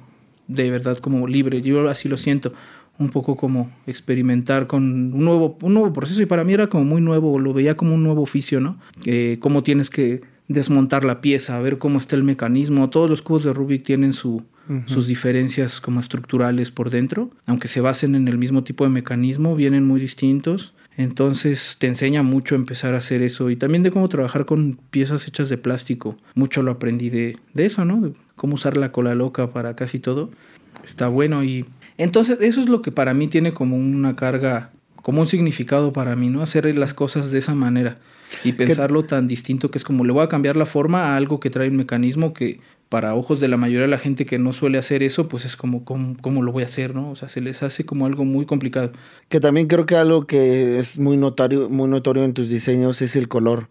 [0.48, 2.52] de verdad como libre, yo así lo siento
[2.98, 6.84] un poco como experimentar con un nuevo, un nuevo proceso y para mí era como
[6.84, 8.78] muy nuevo, lo veía como un nuevo oficio, ¿no?
[9.04, 12.90] Eh, cómo tienes que desmontar la pieza, ver cómo está el mecanismo.
[12.90, 14.42] Todos los cubos de Rubik tienen su,
[14.86, 19.54] sus diferencias como estructurales por dentro, aunque se basen en el mismo tipo de mecanismo,
[19.54, 20.74] vienen muy distintos.
[20.96, 25.28] Entonces te enseña mucho empezar a hacer eso y también de cómo trabajar con piezas
[25.28, 26.16] hechas de plástico.
[26.34, 28.00] Mucho lo aprendí de, de eso, ¿no?
[28.00, 30.30] De cómo usar la cola loca para casi todo.
[30.82, 31.66] Está bueno y
[31.98, 34.70] entonces, eso es lo que para mí tiene como una carga,
[35.02, 36.42] como un significado para mí, ¿no?
[36.42, 37.98] Hacer las cosas de esa manera
[38.44, 41.40] y pensarlo tan distinto que es como le voy a cambiar la forma a algo
[41.40, 44.52] que trae un mecanismo que para ojos de la mayoría de la gente que no
[44.52, 47.10] suele hacer eso, pues es como, ¿cómo, lo voy a hacer, no?
[47.10, 48.92] O sea, se les hace como algo muy complicado.
[49.28, 53.14] Que también creo que algo que es muy notorio, muy notorio en tus diseños es
[53.14, 53.68] el color.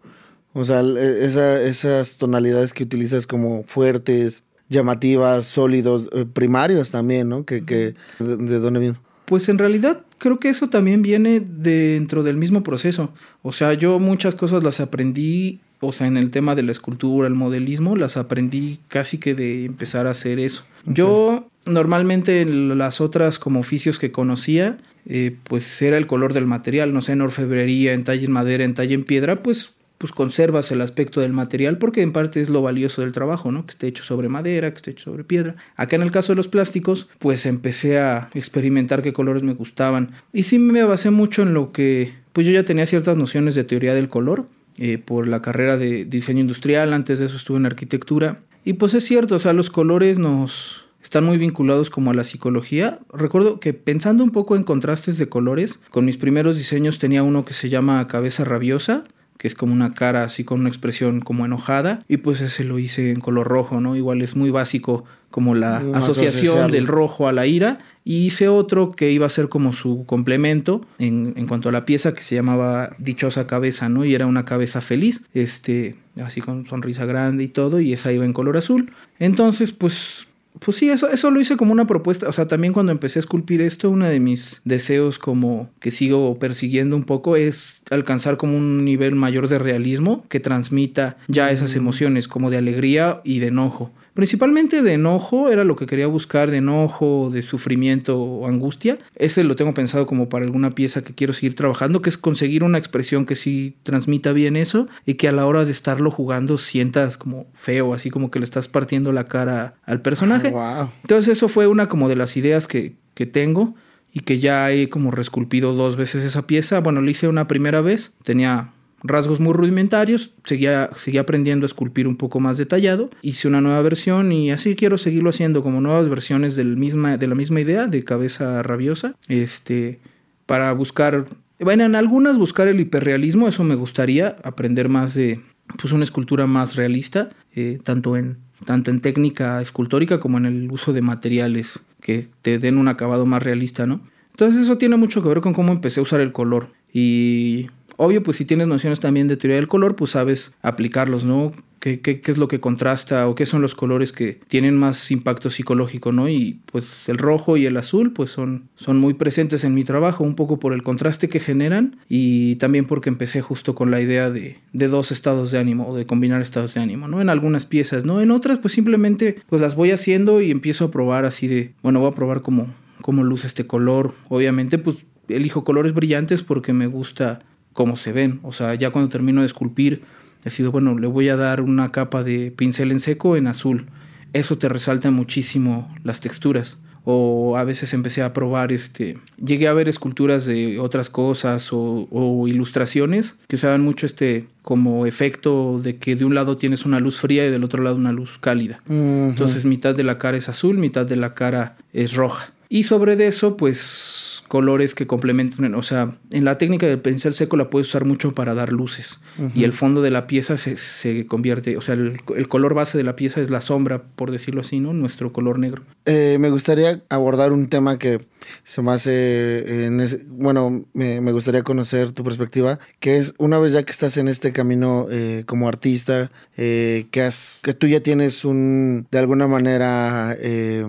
[0.54, 7.46] O sea, esas tonalidades que utilizas como fuertes, llamativas, sólidos, eh, primarios también, ¿no?
[7.46, 8.98] Que, que de, dónde viene?
[9.26, 13.14] Pues en realidad creo que eso también viene dentro del mismo proceso.
[13.42, 17.28] O sea, yo muchas cosas las aprendí, o sea, en el tema de la escultura,
[17.28, 20.64] el modelismo, las aprendí casi que de empezar a hacer eso.
[20.86, 26.48] Yo normalmente en las otras como oficios que conocía, eh, pues era el color del
[26.48, 30.12] material, no sé, en orfebrería, en talle en madera, en talle en piedra, pues pues
[30.12, 33.66] conservas el aspecto del material porque en parte es lo valioso del trabajo, ¿no?
[33.66, 35.56] Que esté hecho sobre madera, que esté hecho sobre piedra.
[35.76, 40.12] Acá en el caso de los plásticos, pues empecé a experimentar qué colores me gustaban
[40.34, 43.64] y sí me basé mucho en lo que, pues yo ya tenía ciertas nociones de
[43.64, 44.46] teoría del color
[44.78, 48.94] eh, por la carrera de diseño industrial, antes de eso estuve en arquitectura y pues
[48.94, 53.00] es cierto, o sea, los colores nos están muy vinculados como a la psicología.
[53.14, 57.46] Recuerdo que pensando un poco en contrastes de colores, con mis primeros diseños tenía uno
[57.46, 59.06] que se llama cabeza rabiosa,
[59.38, 62.80] que es como una cara así con una expresión como enojada y pues ese lo
[62.80, 63.96] hice en color rojo, ¿no?
[63.96, 68.92] Igual es muy básico como la asociación del rojo a la ira y hice otro
[68.92, 72.36] que iba a ser como su complemento en, en, cuanto a la pieza que se
[72.36, 74.06] llamaba Dichosa Cabeza, ¿no?
[74.06, 78.26] Y era una cabeza feliz, este, así con sonrisa grande y todo y esa iba
[78.26, 78.92] en color azul.
[79.20, 80.27] Entonces pues
[80.60, 82.30] pues sí, eso, eso lo hice como una propuesta.
[82.30, 86.38] O sea, también cuando empecé a esculpir esto, uno de mis deseos como que sigo
[86.40, 91.76] persiguiendo un poco es alcanzar como un nivel mayor de realismo que transmita ya esas
[91.76, 91.78] mm.
[91.78, 96.50] emociones como de alegría y de enojo principalmente de enojo, era lo que quería buscar,
[96.50, 98.98] de enojo, de sufrimiento o angustia.
[99.16, 102.64] Ese lo tengo pensado como para alguna pieza que quiero seguir trabajando, que es conseguir
[102.64, 106.58] una expresión que sí transmita bien eso y que a la hora de estarlo jugando
[106.58, 110.50] sientas como feo, así como que le estás partiendo la cara al personaje.
[110.50, 110.90] Wow.
[111.04, 113.76] Entonces eso fue una como de las ideas que, que tengo
[114.12, 116.80] y que ya he como resculpido dos veces esa pieza.
[116.80, 118.72] Bueno, lo hice una primera vez, tenía
[119.04, 123.82] rasgos muy rudimentarios, seguía, seguía aprendiendo a esculpir un poco más detallado, hice una nueva
[123.82, 127.88] versión y así quiero seguirlo haciendo como nuevas versiones del misma, de la misma idea
[127.88, 130.00] de cabeza rabiosa, este,
[130.46, 131.26] para buscar,
[131.60, 135.40] bueno, en algunas buscar el hiperrealismo, eso me gustaría, aprender más de
[135.80, 140.72] pues una escultura más realista, eh, tanto en tanto en técnica escultórica como en el
[140.72, 144.02] uso de materiales que te den un acabado más realista, ¿no?
[144.32, 148.22] Entonces eso tiene mucho que ver con cómo empecé a usar el color y Obvio,
[148.22, 151.52] pues si tienes nociones también de teoría del color, pues sabes aplicarlos, ¿no?
[151.80, 156.12] ¿Qué, es lo que contrasta o qué son los colores que tienen más impacto psicológico,
[156.12, 156.28] ¿no?
[156.28, 160.24] Y pues el rojo y el azul pues son, son muy presentes en mi trabajo,
[160.24, 164.30] un poco por el contraste que generan y también porque empecé justo con la idea
[164.30, 167.22] de, de dos estados de ánimo o de combinar estados de ánimo, ¿no?
[167.22, 168.22] En algunas piezas, ¿no?
[168.22, 172.02] En otras pues simplemente pues las voy haciendo y empiezo a probar así de, bueno,
[172.02, 174.14] voy a probar cómo luce este color.
[174.28, 177.40] Obviamente pues elijo colores brillantes porque me gusta
[177.78, 178.40] cómo se ven.
[178.42, 180.02] O sea, ya cuando termino de esculpir,
[180.44, 183.86] he sido, bueno, le voy a dar una capa de pincel en seco en azul.
[184.34, 186.80] Eso te resalta muchísimo las texturas.
[187.06, 192.08] O a veces empecé a probar, este, llegué a ver esculturas de otras cosas o,
[192.10, 197.00] o ilustraciones que usaban mucho este como efecto de que de un lado tienes una
[197.00, 198.82] luz fría y del otro lado una luz cálida.
[198.90, 199.30] Uh -huh.
[199.30, 202.52] Entonces mitad de la cara es azul, mitad de la cara es roja.
[202.70, 207.34] Y sobre de eso, pues colores que complementen, o sea, en la técnica del pincel
[207.34, 209.52] seco la puedes usar mucho para dar luces uh -huh.
[209.54, 212.98] y el fondo de la pieza se, se convierte, o sea, el, el, color base
[212.98, 214.94] de la pieza es la sombra, por decirlo así, ¿no?
[214.94, 215.84] Nuestro color negro.
[216.06, 218.22] Eh, me gustaría abordar un tema que
[218.64, 223.60] se me hace, en ese, bueno, me, me, gustaría conocer tu perspectiva, que es una
[223.60, 227.88] vez ya que estás en este camino eh, como artista, eh, que, has, que tú
[227.88, 230.86] ya tienes un, de alguna manera, eh,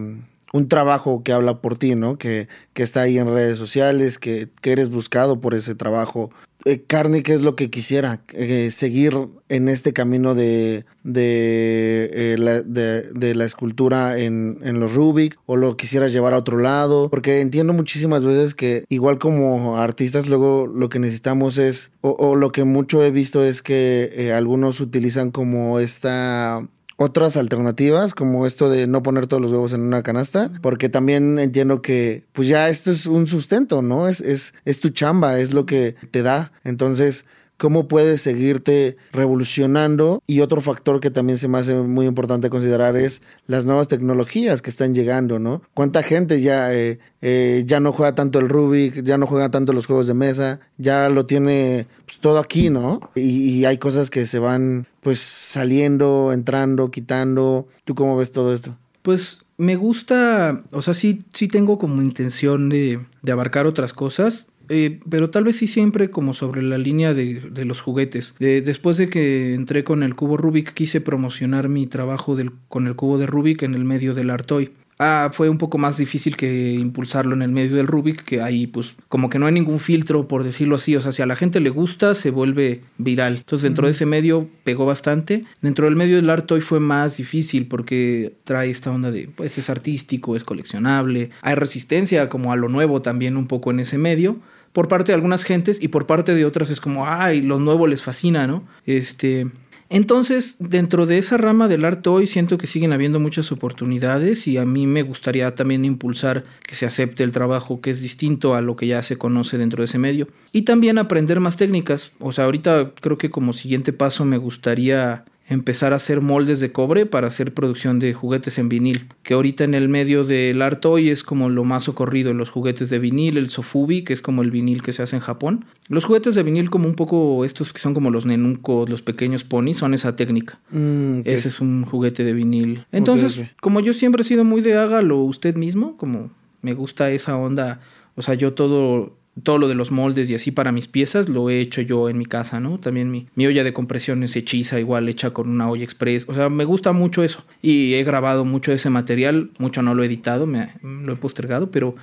[0.53, 2.19] un trabajo que habla por ti, ¿no?
[2.19, 6.31] Que, que está ahí en redes sociales, que, que eres buscado por ese trabajo.
[6.65, 8.21] Eh, Carney, ¿qué es lo que quisiera?
[8.33, 9.15] Eh, seguir
[9.49, 15.57] en este camino de, de, eh, la, de, la, escultura en, en, los Rubik o
[15.57, 20.67] lo quisieras llevar a otro lado, porque entiendo muchísimas veces que igual como artistas luego
[20.67, 24.81] lo que necesitamos es, o, o lo que mucho he visto es que eh, algunos
[24.81, 26.67] utilizan como esta
[27.01, 31.39] otras alternativas, como esto de no poner todos los huevos en una canasta, porque también
[31.39, 34.09] entiendo que pues ya esto es un sustento, ¿no?
[34.09, 36.51] Es, es, es tu chamba, es lo que te da.
[36.65, 37.25] Entonces,
[37.59, 40.23] cómo puedes seguirte revolucionando.
[40.27, 44.63] Y otro factor que también se me hace muy importante considerar es las nuevas tecnologías
[44.63, 45.61] que están llegando, ¿no?
[45.75, 49.73] ¿Cuánta gente ya, eh, eh, ya no juega tanto el Rubik, ya no juega tanto
[49.73, 53.01] los juegos de mesa, ya lo tiene pues, todo aquí, ¿no?
[53.15, 57.67] Y, y, hay cosas que se van pues saliendo, entrando, quitando.
[57.85, 58.77] ¿Tú cómo ves todo esto?
[59.03, 64.47] Pues me gusta, o sea, sí, sí tengo como intención de, de abarcar otras cosas.
[64.69, 68.35] Eh, pero tal vez sí siempre como sobre la línea de, de los juguetes.
[68.39, 72.87] De, después de que entré con el cubo Rubik, quise promocionar mi trabajo del, con
[72.87, 74.73] el cubo de Rubik en el medio del Artoy.
[75.01, 78.67] Ah, fue un poco más difícil que impulsarlo en el medio del Rubik, que ahí
[78.67, 80.97] pues como que no hay ningún filtro, por decirlo así.
[80.97, 83.37] O sea, si a la gente le gusta, se vuelve viral.
[83.37, 85.45] Entonces dentro de ese medio pegó bastante.
[85.63, 89.57] Dentro del medio del arte hoy fue más difícil porque trae esta onda de, pues
[89.57, 91.31] es artístico, es coleccionable.
[91.43, 94.41] Hay resistencia como a lo nuevo también un poco en ese medio
[94.79, 97.89] por parte de algunas gentes y por parte de otras es como, ay, lo nuevo
[97.89, 98.63] les fascina, ¿no?
[98.87, 99.49] Este...
[99.91, 104.57] Entonces, dentro de esa rama del arte hoy siento que siguen habiendo muchas oportunidades y
[104.57, 108.61] a mí me gustaría también impulsar que se acepte el trabajo que es distinto a
[108.61, 112.13] lo que ya se conoce dentro de ese medio y también aprender más técnicas.
[112.21, 116.73] O sea, ahorita creo que como siguiente paso me gustaría empezar a hacer moldes de
[116.73, 120.85] cobre para hacer producción de juguetes en vinil, que ahorita en el medio del art
[120.85, 124.43] hoy es como lo más ocurrido, los juguetes de vinil, el sofubi, que es como
[124.43, 125.65] el vinil que se hace en Japón.
[125.89, 129.43] Los juguetes de vinil como un poco estos que son como los nenuncos, los pequeños
[129.43, 130.61] ponis, son esa técnica.
[130.71, 131.33] Mm, okay.
[131.33, 132.85] Ese es un juguete de vinil.
[132.93, 133.57] Entonces, okay, okay.
[133.61, 136.31] como yo siempre he sido muy de hágalo usted mismo, como
[136.61, 137.81] me gusta esa onda,
[138.17, 141.51] o sea, yo todo todo lo de los moldes y así para mis piezas lo
[141.51, 142.79] he hecho yo en mi casa, ¿no?
[142.79, 146.29] También mi, mi olla de compresión es hechiza, igual hecha con una olla express.
[146.29, 147.45] O sea, me gusta mucho eso.
[147.63, 151.71] Y he grabado mucho ese material, mucho no lo he editado, me, lo he postergado,
[151.71, 151.95] pero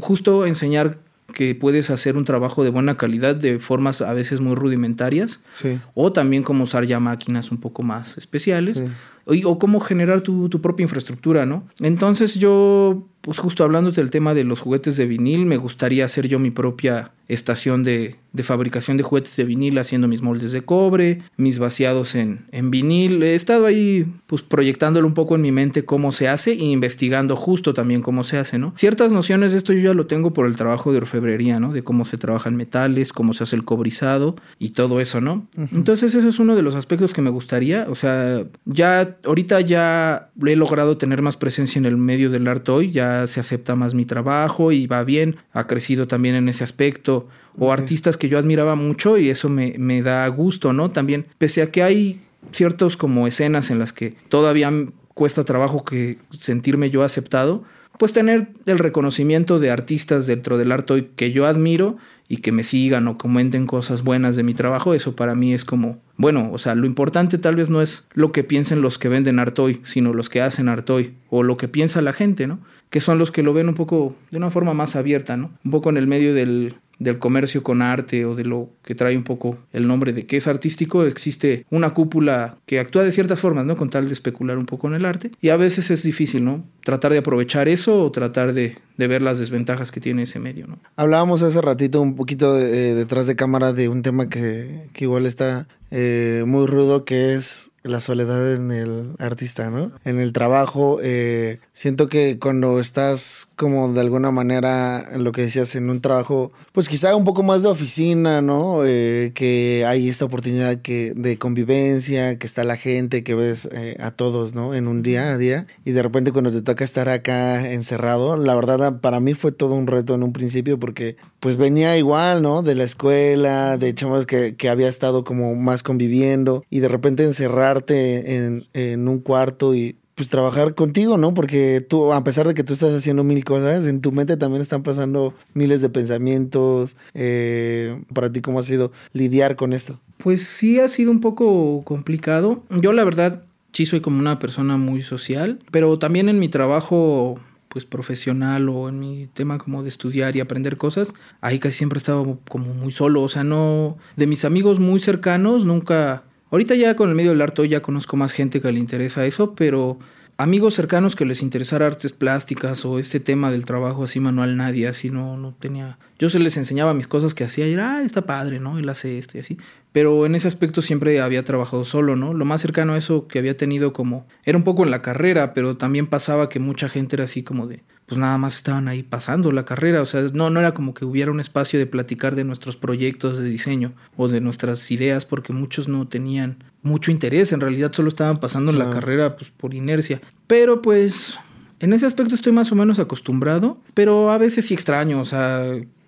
[0.00, 0.98] justo enseñar
[1.32, 5.80] que puedes hacer un trabajo de buena calidad de formas a veces muy rudimentarias sí.
[5.94, 8.84] o también como usar ya máquinas un poco más especiales.
[9.26, 9.42] Sí.
[9.44, 11.66] o, cómo generar tu, tu propia infraestructura, ¿no?
[11.80, 16.28] Entonces yo pues justo hablándote del tema de los juguetes de vinil, me gustaría hacer
[16.28, 20.62] yo mi propia estación de, de, fabricación de juguetes de vinil haciendo mis moldes de
[20.62, 23.22] cobre, mis vaciados en, en, vinil.
[23.22, 27.34] He estado ahí pues proyectándolo un poco en mi mente cómo se hace e investigando
[27.34, 28.74] justo también cómo se hace, ¿no?
[28.76, 31.72] Ciertas nociones de esto yo ya lo tengo por el trabajo de orfebrería, ¿no?
[31.72, 35.46] De cómo se trabajan metales, cómo se hace el cobrizado y todo eso, ¿no?
[35.72, 40.28] Entonces ese es uno de los aspectos que me gustaría, o sea, ya ahorita ya
[40.44, 43.94] he logrado tener más presencia en el medio del arte hoy, ya se acepta más
[43.94, 48.38] mi trabajo y va bien, ha crecido también en ese aspecto, o artistas que yo
[48.38, 50.90] admiraba mucho y eso me, me da gusto, ¿no?
[50.90, 52.20] También, pese a que hay
[52.52, 54.70] ciertos como escenas en las que todavía
[55.14, 57.64] cuesta trabajo que sentirme yo aceptado,
[57.98, 61.96] pues tener el reconocimiento de artistas dentro del arte que yo admiro
[62.28, 65.64] y que me sigan o comenten cosas buenas de mi trabajo, eso para mí es
[65.64, 69.08] como, bueno, o sea, lo importante tal vez no es lo que piensen los que
[69.08, 72.58] venden Artoy, sino los que hacen Artoy o lo que piensa la gente, ¿no?
[72.94, 75.50] Que son los que lo ven un poco de una forma más abierta, ¿no?
[75.64, 79.16] Un poco en el medio del, del comercio con arte o de lo que trae
[79.16, 83.40] un poco el nombre de que es artístico, existe una cúpula que actúa de ciertas
[83.40, 83.76] formas, ¿no?
[83.76, 85.32] Con tal de especular un poco en el arte.
[85.40, 86.64] Y a veces es difícil, ¿no?
[86.84, 90.68] Tratar de aprovechar eso o tratar de, de ver las desventajas que tiene ese medio,
[90.68, 90.78] ¿no?
[90.94, 95.26] Hablábamos hace ratito un poquito eh, detrás de cámara de un tema que, que igual
[95.26, 99.92] está eh, muy rudo, que es la soledad en el artista, ¿no?
[100.06, 105.76] En el trabajo, eh, siento que cuando estás como de alguna manera, lo que decías,
[105.76, 108.86] en un trabajo, pues quizá un poco más de oficina, ¿no?
[108.86, 113.96] Eh, que hay esta oportunidad que, de convivencia, que está la gente, que ves eh,
[114.00, 114.74] a todos, ¿no?
[114.74, 118.54] En un día a día, y de repente cuando te toca estar acá encerrado, la
[118.54, 122.62] verdad para mí fue todo un reto en un principio porque pues venía igual, ¿no?
[122.62, 127.24] De la escuela, de chavos que, que había estado como más conviviendo, y de repente
[127.24, 131.34] encerrar en, un cuarto y pues trabajar contigo, ¿no?
[131.34, 134.62] Porque tú, a pesar de que tú estás haciendo mil cosas, en tu mente también
[134.62, 136.96] están pasando miles de pensamientos.
[137.14, 139.98] Eh, para ti, ¿cómo ha sido lidiar con esto?
[140.18, 142.62] Pues sí ha sido un poco complicado.
[142.70, 147.40] Yo la verdad sí soy como una persona muy social, pero también en mi trabajo
[147.74, 151.96] pues profesional o en mi tema como de estudiar y aprender cosas, ahí casi siempre
[151.96, 156.22] he estado como muy solo, o sea, no de mis amigos muy cercanos nunca
[156.54, 159.56] Ahorita ya con el medio del arte ya conozco más gente que le interesa eso,
[159.56, 159.98] pero
[160.36, 164.86] amigos cercanos que les interesara artes plásticas o este tema del trabajo así manual, nadie,
[164.86, 165.98] así no, no tenía...
[166.16, 168.78] Yo se les enseñaba mis cosas que hacía y era, ah, está padre, ¿no?
[168.78, 169.58] Él hace esto y así.
[169.90, 172.34] Pero en ese aspecto siempre había trabajado solo, ¿no?
[172.34, 174.28] Lo más cercano a eso que había tenido como...
[174.44, 177.66] Era un poco en la carrera, pero también pasaba que mucha gente era así como
[177.66, 180.92] de pues nada más estaban ahí pasando la carrera, o sea, no, no era como
[180.92, 185.24] que hubiera un espacio de platicar de nuestros proyectos de diseño o de nuestras ideas,
[185.24, 189.74] porque muchos no tenían mucho interés, en realidad solo estaban pasando la carrera pues por
[189.74, 190.20] inercia.
[190.46, 191.38] Pero pues
[191.80, 195.64] en ese aspecto estoy más o menos acostumbrado, pero a veces sí extraño, o sea,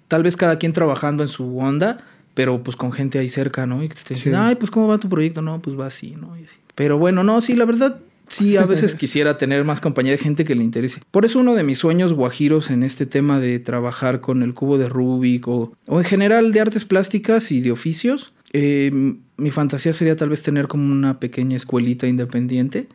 [0.08, 2.04] tal vez cada quien trabajando en su onda,
[2.34, 3.82] pero pues con gente ahí cerca, ¿no?
[3.82, 6.36] Y que te dicen, ay, pues cómo va tu proyecto, no, pues va así, ¿no?
[6.74, 10.44] Pero bueno, no, sí, la verdad, Sí, a veces quisiera tener más compañía de gente
[10.44, 11.00] que le interese.
[11.10, 14.78] Por eso uno de mis sueños guajiros en este tema de trabajar con el cubo
[14.78, 18.90] de Rubik o, en general de artes plásticas y de oficios, eh,
[19.36, 22.86] mi fantasía sería tal vez tener como una pequeña escuelita independiente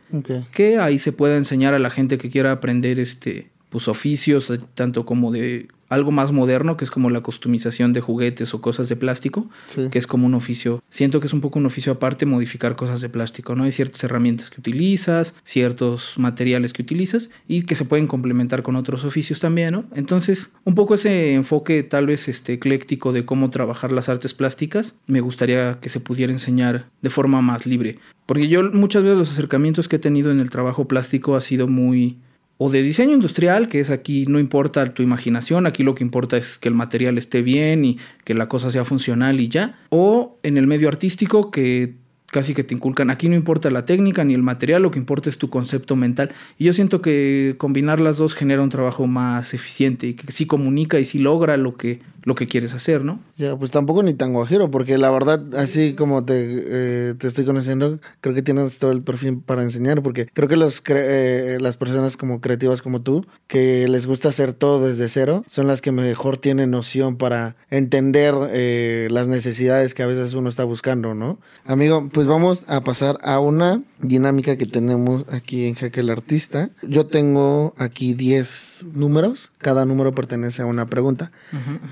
[0.52, 5.06] que ahí se pueda enseñar a la gente que quiera aprender este pues oficios tanto
[5.06, 8.96] como de algo más moderno, que es como la customización de juguetes o cosas de
[8.96, 9.48] plástico,
[9.90, 10.82] que es como un oficio.
[10.88, 13.64] Siento que es un poco un oficio aparte modificar cosas de plástico, ¿no?
[13.64, 18.76] Hay ciertas herramientas que utilizas, ciertos materiales que utilizas y que se pueden complementar con
[18.76, 19.84] otros oficios también, ¿no?
[19.94, 24.96] Entonces, un poco ese enfoque tal vez este ecléctico de cómo trabajar las artes plásticas,
[25.06, 27.98] me gustaría que se pudiera enseñar de forma más libre.
[28.24, 31.68] Porque yo muchas veces los acercamientos que he tenido en el trabajo plástico ha sido
[31.68, 32.16] muy
[32.64, 36.36] o de diseño industrial, que es aquí no importa tu imaginación, aquí lo que importa
[36.36, 40.38] es que el material esté bien y que la cosa sea funcional y ya, o
[40.44, 41.94] en el medio artístico que
[42.32, 45.28] casi que te inculcan, aquí no importa la técnica ni el material, lo que importa
[45.28, 46.32] es tu concepto mental.
[46.58, 50.46] Y yo siento que combinar las dos genera un trabajo más eficiente y que sí
[50.46, 53.20] comunica y sí logra lo que, lo que quieres hacer, ¿no?
[53.36, 57.44] Ya, pues tampoco ni tan guajiro, porque la verdad, así como te, eh, te estoy
[57.44, 61.76] conociendo, creo que tienes todo el perfil para enseñar, porque creo que los eh, las
[61.76, 65.92] personas como creativas como tú, que les gusta hacer todo desde cero, son las que
[65.92, 71.38] mejor tienen noción para entender eh, las necesidades que a veces uno está buscando, ¿no?
[71.64, 76.70] Amigo, pues vamos a pasar a una dinámica que tenemos aquí en Jaque el Artista.
[76.82, 81.32] Yo tengo aquí 10 números, cada número pertenece a una pregunta.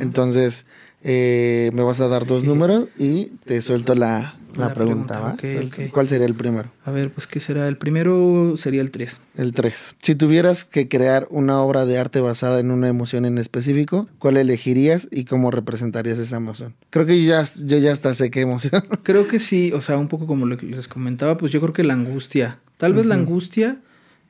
[0.01, 0.67] Entonces,
[1.03, 5.33] eh, me vas a dar dos números y te suelto la, la, pregunta, ¿va?
[5.33, 5.91] Ok, ok.
[5.91, 6.71] ¿Cuál sería el primero?
[6.85, 7.69] A ver, pues ¿qué será?
[7.69, 9.21] El primero sería el 3.
[9.37, 9.97] El 3.
[10.03, 14.37] Si tuvieras que crear una obra de arte basada en una emoción en específico, ¿cuál
[14.37, 16.75] elegirías y cómo representarías esa emoción?
[16.91, 18.83] Creo que yo ya, yo ya hasta sé qué emoción.
[19.03, 21.95] Creo que sí, o sea, un poco como les comentaba, pues yo creo que la
[21.95, 22.59] angustia.
[22.77, 23.81] Tal vez la angustia,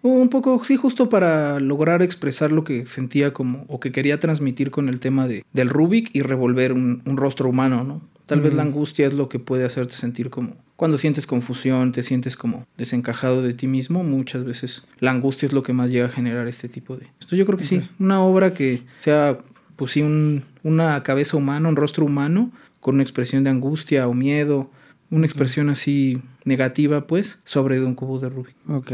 [0.03, 4.71] un poco, sí, justo para lograr expresar lo que sentía como, o que quería transmitir
[4.71, 8.01] con el tema de, del Rubik y revolver un, un rostro humano, ¿no?
[8.31, 12.05] Tal vez la angustia es lo que puede hacerte sentir como cuando sientes confusión, te
[12.05, 16.07] sientes como desencajado de ti mismo, muchas veces la angustia es lo que más llega
[16.07, 17.09] a generar este tipo de...
[17.19, 19.37] Esto yo creo que sí, una obra que sea,
[19.75, 24.15] pues sí, un, una cabeza humana, un rostro humano, con una expresión de angustia o
[24.15, 24.71] miedo,
[25.11, 28.55] una expresión así negativa, pues, sobre un cubo de Rubik.
[28.69, 28.93] Ok,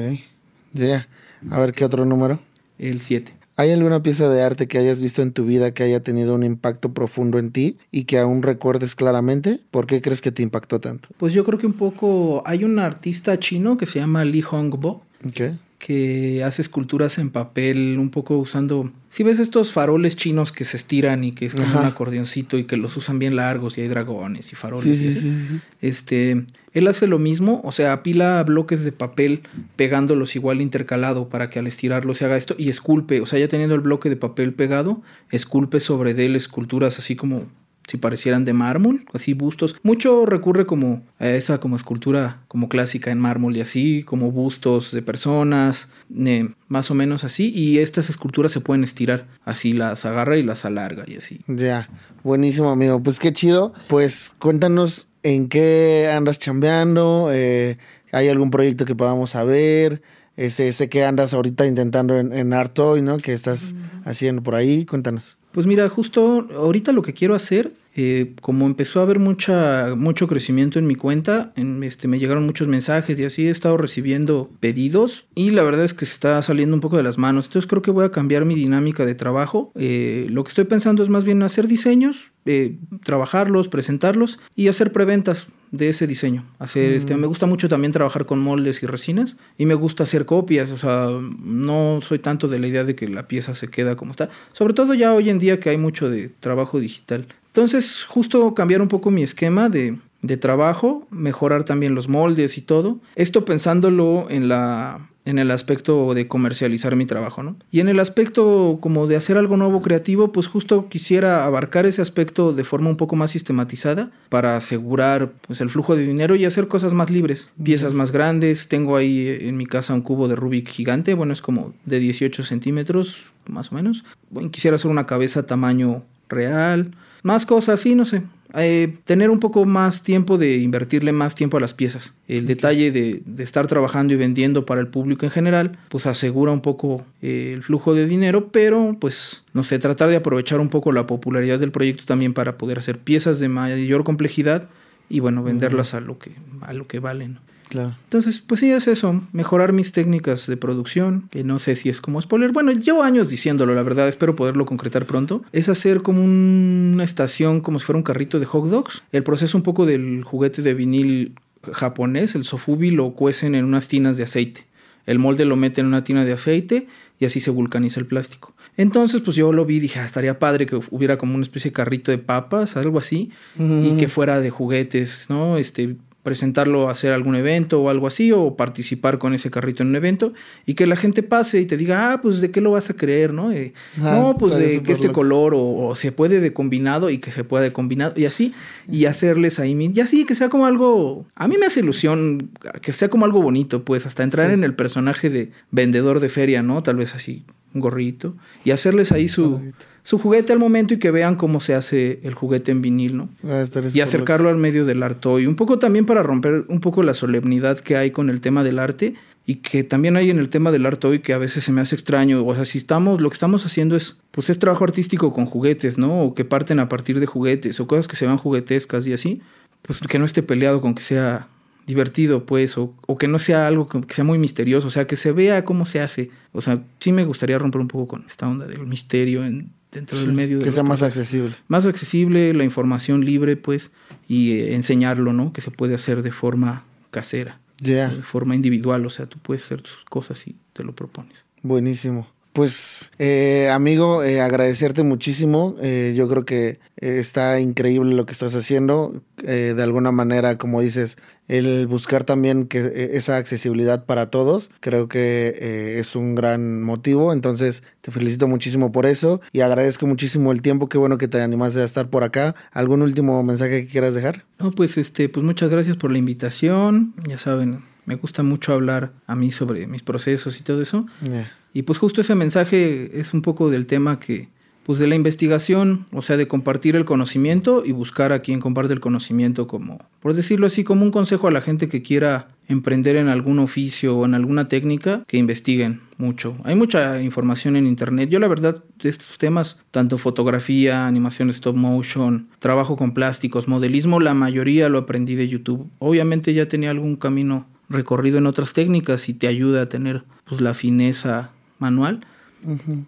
[0.73, 1.07] ya.
[1.51, 2.41] A ver, ¿qué otro número?
[2.79, 3.36] El 7.
[3.59, 6.45] ¿Hay alguna pieza de arte que hayas visto en tu vida que haya tenido un
[6.45, 9.61] impacto profundo en ti y que aún recuerdes claramente?
[9.71, 11.09] ¿Por qué crees que te impactó tanto?
[11.17, 15.07] Pues yo creo que un poco hay un artista chino que se llama Li Hongbo
[15.27, 15.41] Ok.
[15.79, 20.77] Que hace esculturas en papel un poco usando si ves estos faroles chinos que se
[20.77, 21.81] estiran y que es como Ajá.
[21.81, 25.13] un acordeoncito y que los usan bien largos y hay dragones y faroles Sí, y
[25.13, 25.61] sí.
[25.81, 29.43] Este, él hace lo mismo, o sea, apila bloques de papel
[29.77, 33.49] pegándolos igual intercalado para que al estirarlo se haga esto y esculpe, o sea, ya
[33.49, 37.47] teniendo el bloque de papel pegado, esculpe sobre de él esculturas así como
[37.87, 39.77] si parecieran de mármol, así bustos.
[39.83, 44.93] Mucho recurre como a esa como escultura como clásica en mármol y así, como bustos
[44.93, 50.05] de personas, eh, más o menos así, y estas esculturas se pueden estirar, así las
[50.05, 51.41] agarra y las alarga y así.
[51.47, 51.89] Ya,
[52.23, 53.03] buenísimo amigo.
[53.03, 53.73] Pues qué chido.
[53.89, 57.79] Pues cuéntanos en qué andas chambeando, eh,
[58.13, 60.03] hay algún proyecto que podamos saber,
[60.37, 63.19] ese, que andas ahorita intentando en, en Artoy, ¿no?
[63.19, 63.75] Que estás
[64.05, 65.37] haciendo por ahí, cuéntanos.
[65.53, 70.29] Pues mira, justo ahorita lo que quiero hacer, eh, como empezó a haber mucha, mucho
[70.29, 74.51] crecimiento en mi cuenta, en, este, me llegaron muchos mensajes y así he estado recibiendo
[74.61, 77.47] pedidos y la verdad es que se está saliendo un poco de las manos.
[77.47, 79.73] Entonces creo que voy a cambiar mi dinámica de trabajo.
[79.77, 84.93] Eh, lo que estoy pensando es más bien hacer diseños, eh, trabajarlos, presentarlos y hacer
[84.93, 86.45] preventas de ese diseño.
[86.59, 90.27] Hacer, este, me gusta mucho también trabajar con moldes y resinas y me gusta hacer
[90.27, 91.09] copias, o sea,
[91.43, 94.75] no soy tanto de la idea de que la pieza se queda como está, sobre
[94.75, 97.27] todo ya hoy en día que hay mucho de trabajo digital.
[97.49, 102.63] Entonces, justo cambiar un poco mi esquema de, de trabajo, mejorar también los moldes y
[102.63, 102.99] todo.
[103.15, 107.57] Esto pensándolo en la en el aspecto de comercializar mi trabajo, ¿no?
[107.73, 112.01] Y en el aspecto como de hacer algo nuevo creativo, pues justo quisiera abarcar ese
[112.01, 116.45] aspecto de forma un poco más sistematizada para asegurar pues el flujo de dinero y
[116.45, 118.69] hacer cosas más libres, piezas más grandes.
[118.69, 122.45] Tengo ahí en mi casa un cubo de Rubik gigante, bueno, es como de 18
[122.45, 124.05] centímetros, más o menos.
[124.31, 126.95] Bueno, quisiera hacer una cabeza tamaño real,
[127.25, 128.23] más cosas así, no sé.
[128.59, 132.15] Eh, tener un poco más tiempo de invertirle más tiempo a las piezas.
[132.27, 136.53] El detalle de, de, estar trabajando y vendiendo para el público en general, pues asegura
[136.53, 140.71] un poco eh, el flujo de dinero, pero pues no sé, tratar de aprovechar un
[140.71, 144.71] poco la popularidad del proyecto también para poder hacer piezas de mayor complejidad
[145.11, 146.33] y bueno, venderlas a lo que,
[146.63, 147.39] a lo que valen.
[147.69, 147.97] Claro.
[148.05, 152.01] Entonces, pues sí, es eso, mejorar mis técnicas de producción, que no sé si es
[152.01, 156.23] como spoiler, bueno, llevo años diciéndolo, la verdad, espero poderlo concretar pronto, es hacer como
[156.23, 160.23] una estación, como si fuera un carrito de hot dogs, el proceso un poco del
[160.23, 161.35] juguete de vinil
[161.73, 164.67] japonés, el sofubi, lo cuecen en unas tinas de aceite,
[165.07, 166.87] el molde lo mete en una tina de aceite
[167.19, 168.55] y así se vulcaniza el plástico.
[168.77, 171.71] Entonces, pues yo lo vi y dije, ah, estaría padre que hubiera como una especie
[171.71, 175.57] de carrito de papas, algo así, y que fuera de juguetes, ¿no?
[175.57, 175.97] Este,
[176.27, 179.95] presentarlo a hacer algún evento o algo así, o participar con ese carrito en un
[179.95, 180.33] evento,
[180.67, 182.95] y que la gente pase y te diga, ah, pues de qué lo vas a
[182.95, 183.53] creer, ¿no?
[183.53, 185.21] Eh, ah, no, pues de que este loco.
[185.21, 188.53] color, o, o, se puede de combinado y que se pueda de combinado, y así,
[188.91, 192.51] y hacerles ahí, y así, que sea como algo, a mí me hace ilusión,
[192.83, 194.55] que sea como algo bonito, pues, hasta entrar sí.
[194.55, 196.83] en el personaje de vendedor de feria, ¿no?
[196.83, 197.45] Tal vez así,
[197.75, 199.61] un gorrito, y hacerles ahí su
[200.07, 203.29] su juguete al momento y que vean cómo se hace el juguete en vinil, ¿no?
[203.43, 207.03] Ah, y acercarlo al medio del arte y un poco también para romper un poco
[207.03, 209.15] la solemnidad que hay con el tema del arte
[209.47, 211.81] y que también hay en el tema del arte hoy que a veces se me
[211.81, 215.33] hace extraño, o sea, si estamos, lo que estamos haciendo es, pues es trabajo artístico
[215.33, 216.23] con juguetes, ¿no?
[216.23, 219.41] O que parten a partir de juguetes, o cosas que se vean juguetescas y así,
[219.83, 221.49] pues que no esté peleado con que sea
[221.87, 225.07] divertido, pues, o, o, que no sea algo que, que, sea muy misterioso, o sea,
[225.07, 226.31] que se vea cómo se hace.
[226.53, 230.19] O sea, sí me gustaría romper un poco con esta onda del misterio en, dentro
[230.19, 230.61] sí, del medio.
[230.61, 231.55] Que sea más accesible.
[231.69, 233.93] Más accesible, la información libre, pues,
[234.29, 235.53] y eh, enseñarlo, ¿no?
[235.53, 237.61] Que se puede hacer de forma casera.
[237.79, 237.87] Ya.
[237.87, 238.09] Yeah.
[238.09, 241.45] De forma individual, o sea, tú puedes hacer tus cosas y te lo propones.
[241.63, 242.29] Buenísimo.
[242.57, 245.75] Pues, eh, amigo, eh, agradecerte muchísimo.
[245.83, 249.23] Eh, yo creo que eh, está increíble lo que estás haciendo.
[249.43, 255.07] Eh, de alguna manera, como dices, el buscar también que esa accesibilidad para todos, creo
[255.07, 257.35] que es un gran motivo.
[257.35, 260.89] Entonces, te felicito muchísimo por eso y agradezco muchísimo el tiempo.
[260.89, 262.55] Qué bueno que te animaste a estar por acá.
[262.73, 264.47] ¿Algún último mensaje que quieras dejar?
[264.59, 267.13] No, pues este, pues muchas gracias por la invitación.
[267.29, 271.05] Ya saben, me gusta mucho hablar a mí sobre mis procesos y todo eso.
[271.23, 271.53] Yeah.
[271.77, 274.49] Y pues justo ese mensaje es un poco del tema que,
[274.85, 278.95] pues de la investigación, o sea, de compartir el conocimiento y buscar a quien comparte
[278.95, 283.17] el conocimiento como, por decirlo así, como un consejo a la gente que quiera emprender
[283.17, 286.57] en algún oficio o en alguna técnica, que investiguen mucho.
[286.65, 288.31] Hay mucha información en internet.
[288.31, 294.19] Yo la verdad de estos temas, tanto fotografía, animación stop motion, trabajo con plásticos, modelismo,
[294.19, 295.91] la mayoría lo aprendí de YouTube.
[295.99, 300.63] Obviamente ya tenía algún camino recorrido en otras técnicas y te ayuda a tener pues
[300.63, 302.25] la fineza manual.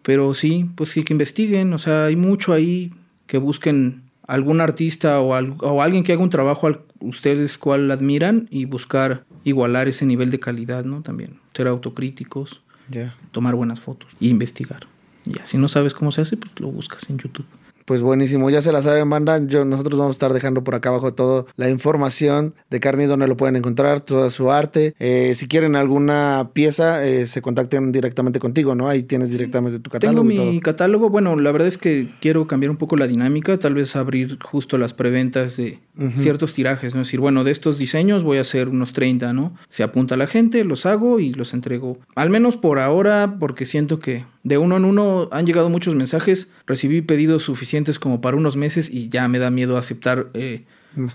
[0.03, 2.93] Pero sí, pues sí que investiguen, o sea, hay mucho ahí
[3.27, 7.91] que busquen algún artista o, al- o alguien que haga un trabajo al ustedes cual
[7.91, 11.03] admiran y buscar igualar ese nivel de calidad, ¿no?
[11.03, 13.15] También ser autocríticos, Ya.
[13.33, 14.87] tomar buenas fotos y investigar.
[15.25, 17.47] Ya, si no sabes cómo se hace, pues lo buscas en YouTube.
[17.89, 19.41] Pues buenísimo, ya se la saben, banda.
[19.47, 23.27] Yo, nosotros vamos a estar dejando por acá abajo toda la información de Carni, donde
[23.27, 24.95] lo pueden encontrar, toda su arte.
[24.99, 28.91] Eh, si quieren alguna pieza, eh, se contacten directamente contigo, ¿no?
[28.91, 30.29] Ahí tienes directamente tu catálogo.
[30.29, 30.53] Tengo todo.
[30.53, 33.97] mi catálogo, bueno, la verdad es que quiero cambiar un poco la dinámica, tal vez
[33.97, 35.81] abrir justo las preventas de
[36.21, 37.01] ciertos tirajes, ¿no?
[37.01, 39.57] Es decir, bueno, de estos diseños voy a hacer unos 30, ¿no?
[39.71, 41.99] Se apunta la gente, los hago y los entrego.
[42.15, 46.51] Al menos por ahora, porque siento que de uno en uno han llegado muchos mensajes,
[46.67, 50.65] recibí pedidos suficientes como para unos meses y ya me da miedo aceptar eh,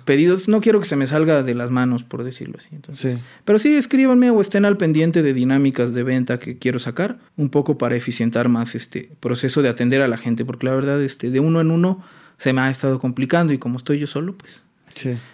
[0.05, 0.47] pedidos.
[0.47, 2.70] No quiero que se me salga de las manos, por decirlo así.
[2.74, 3.20] Entonces, Sí.
[3.45, 7.49] pero sí, escríbanme o estén al pendiente de dinámicas de venta que quiero sacar, un
[7.49, 11.30] poco para eficientar más este proceso de atender a la gente, porque la verdad, este,
[11.30, 12.03] de uno en uno
[12.38, 14.66] se me ha estado complicando y como estoy yo solo, pues.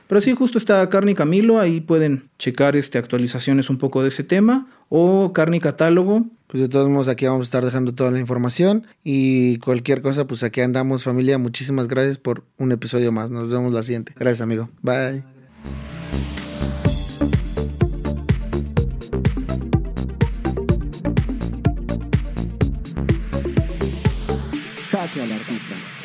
[0.08, 4.10] Pero sí, justo está Carne y Camilo, ahí pueden checar este, actualizaciones un poco de
[4.10, 4.68] ese tema.
[4.90, 6.26] O Carne y Catálogo.
[6.48, 8.88] Pues de todos modos, aquí vamos a estar dejando toda la información.
[9.04, 11.38] Y cualquier cosa, pues aquí andamos, familia.
[11.38, 13.30] Muchísimas gracias por un episodio más.
[13.30, 14.14] Nos vemos la siguiente.
[14.18, 14.70] Gracias, amigo.
[14.82, 15.24] Bye.
[25.18, 25.99] Artista.